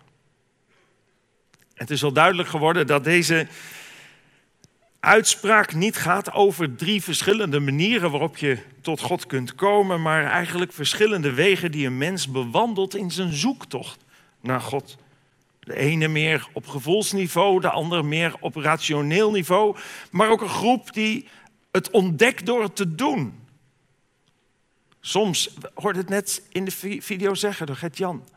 Het 1.74 1.90
is 1.90 2.04
al 2.04 2.12
duidelijk 2.12 2.50
geworden 2.50 2.88
dat 2.88 3.04
deze 3.04 3.48
uitspraak 5.00 5.74
niet 5.74 5.98
gaat 5.98 6.34
over 6.34 6.76
drie 6.76 7.04
verschillende 7.04 7.60
manieren 7.60 8.12
waarop 8.12 8.38
je 8.38 8.58
tot 8.82 9.02
God 9.02 9.26
kunt 9.26 9.56
komen, 9.56 10.02
maar 10.02 10.24
eigenlijk 10.24 10.74
verschillende 10.74 11.34
wegen 11.34 11.72
die 11.72 11.86
een 11.86 11.98
mens 11.98 12.32
bewandelt 12.32 12.96
in 12.96 13.12
zijn 13.12 13.34
zoektocht 13.34 14.04
naar 14.42 14.62
God. 14.62 14.98
De 15.60 15.76
ene 15.76 16.08
meer 16.08 16.48
op 16.54 16.68
gevoelsniveau, 16.68 17.60
de 17.60 17.70
andere 17.70 18.04
meer 18.04 18.36
op 18.40 18.56
rationeel 18.56 19.32
niveau, 19.32 19.78
maar 20.12 20.30
ook 20.30 20.42
een 20.42 20.50
groep 20.50 20.94
die 20.94 21.28
het 21.72 21.92
ontdekt 21.92 22.46
door 22.46 22.63
het 22.63 22.76
te 22.76 22.96
doen. 22.96 23.46
Soms, 25.08 25.50
hoorde 25.74 26.00
het 26.00 26.10
net 26.10 26.41
in 26.50 26.65
de 26.65 27.02
video 27.02 27.34
zeggen 27.34 27.65
door 27.65 27.76
Gert-Jan. 27.76 28.28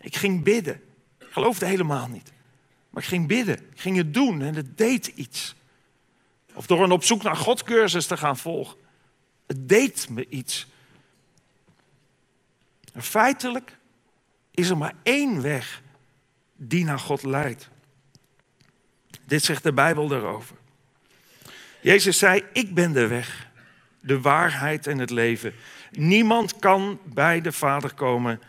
Ik 0.00 0.16
ging 0.16 0.44
bidden. 0.44 0.82
Ik 1.18 1.26
geloofde 1.30 1.66
helemaal 1.66 2.08
niet. 2.08 2.32
Maar 2.90 3.02
ik 3.02 3.08
ging 3.08 3.26
bidden. 3.26 3.58
Ik 3.58 3.80
ging 3.80 3.96
het 3.96 4.14
doen 4.14 4.42
en 4.42 4.54
het 4.54 4.78
deed 4.78 5.06
iets. 5.06 5.54
Of 6.54 6.66
door 6.66 6.82
een 6.82 6.90
op 6.90 7.04
zoek 7.04 7.22
naar 7.22 7.36
God 7.36 7.62
cursus 7.62 8.06
te 8.06 8.16
gaan 8.16 8.36
volgen. 8.36 8.76
Het 9.46 9.68
deed 9.68 10.08
me 10.08 10.26
iets. 10.28 10.66
En 12.92 13.02
feitelijk 13.02 13.76
is 14.50 14.70
er 14.70 14.76
maar 14.76 14.94
één 15.02 15.42
weg 15.42 15.82
die 16.56 16.84
naar 16.84 16.98
God 16.98 17.22
leidt. 17.22 17.68
Dit 19.26 19.44
zegt 19.44 19.62
de 19.62 19.72
Bijbel 19.72 20.08
daarover. 20.08 20.56
Jezus 21.80 22.18
zei, 22.18 22.44
ik 22.52 22.74
ben 22.74 22.92
de 22.92 23.06
weg, 23.06 23.49
de 24.00 24.20
waarheid 24.20 24.86
en 24.86 24.98
het 24.98 25.10
leven. 25.10 25.54
Niemand 25.90 26.58
kan 26.58 27.00
bij 27.04 27.40
de 27.40 27.52
Vader 27.52 27.94
komen 27.94 28.40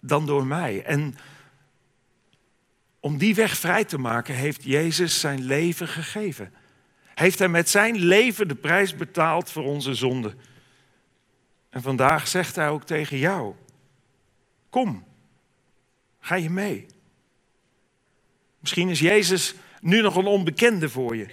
dan 0.00 0.26
door 0.26 0.46
mij. 0.46 0.82
En 0.84 1.16
om 3.00 3.18
die 3.18 3.34
weg 3.34 3.56
vrij 3.56 3.84
te 3.84 3.98
maken, 3.98 4.34
heeft 4.34 4.64
Jezus 4.64 5.20
zijn 5.20 5.44
leven 5.44 5.88
gegeven. 5.88 6.52
Heeft 7.14 7.38
hij 7.38 7.48
met 7.48 7.68
zijn 7.68 7.96
leven 7.96 8.48
de 8.48 8.54
prijs 8.54 8.96
betaald 8.96 9.50
voor 9.50 9.64
onze 9.64 9.94
zonde. 9.94 10.34
En 11.70 11.82
vandaag 11.82 12.28
zegt 12.28 12.56
hij 12.56 12.68
ook 12.68 12.84
tegen 12.84 13.18
jou: 13.18 13.54
Kom, 14.70 15.04
ga 16.20 16.34
je 16.34 16.50
mee. 16.50 16.86
Misschien 18.60 18.88
is 18.88 19.00
Jezus 19.00 19.54
nu 19.80 20.00
nog 20.00 20.16
een 20.16 20.26
onbekende 20.26 20.88
voor 20.88 21.16
je. 21.16 21.26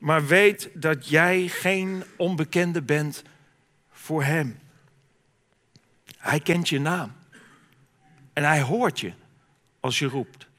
Maar 0.00 0.26
weet 0.26 0.68
dat 0.74 1.08
jij 1.08 1.48
geen 1.48 2.04
onbekende 2.16 2.82
bent 2.82 3.22
voor 3.90 4.24
Hem. 4.24 4.58
Hij 6.16 6.40
kent 6.40 6.68
je 6.68 6.80
naam. 6.80 7.12
En 8.32 8.44
Hij 8.44 8.60
hoort 8.60 9.00
je 9.00 9.12
als 9.80 9.98
je 9.98 10.06
roept. 10.06 10.49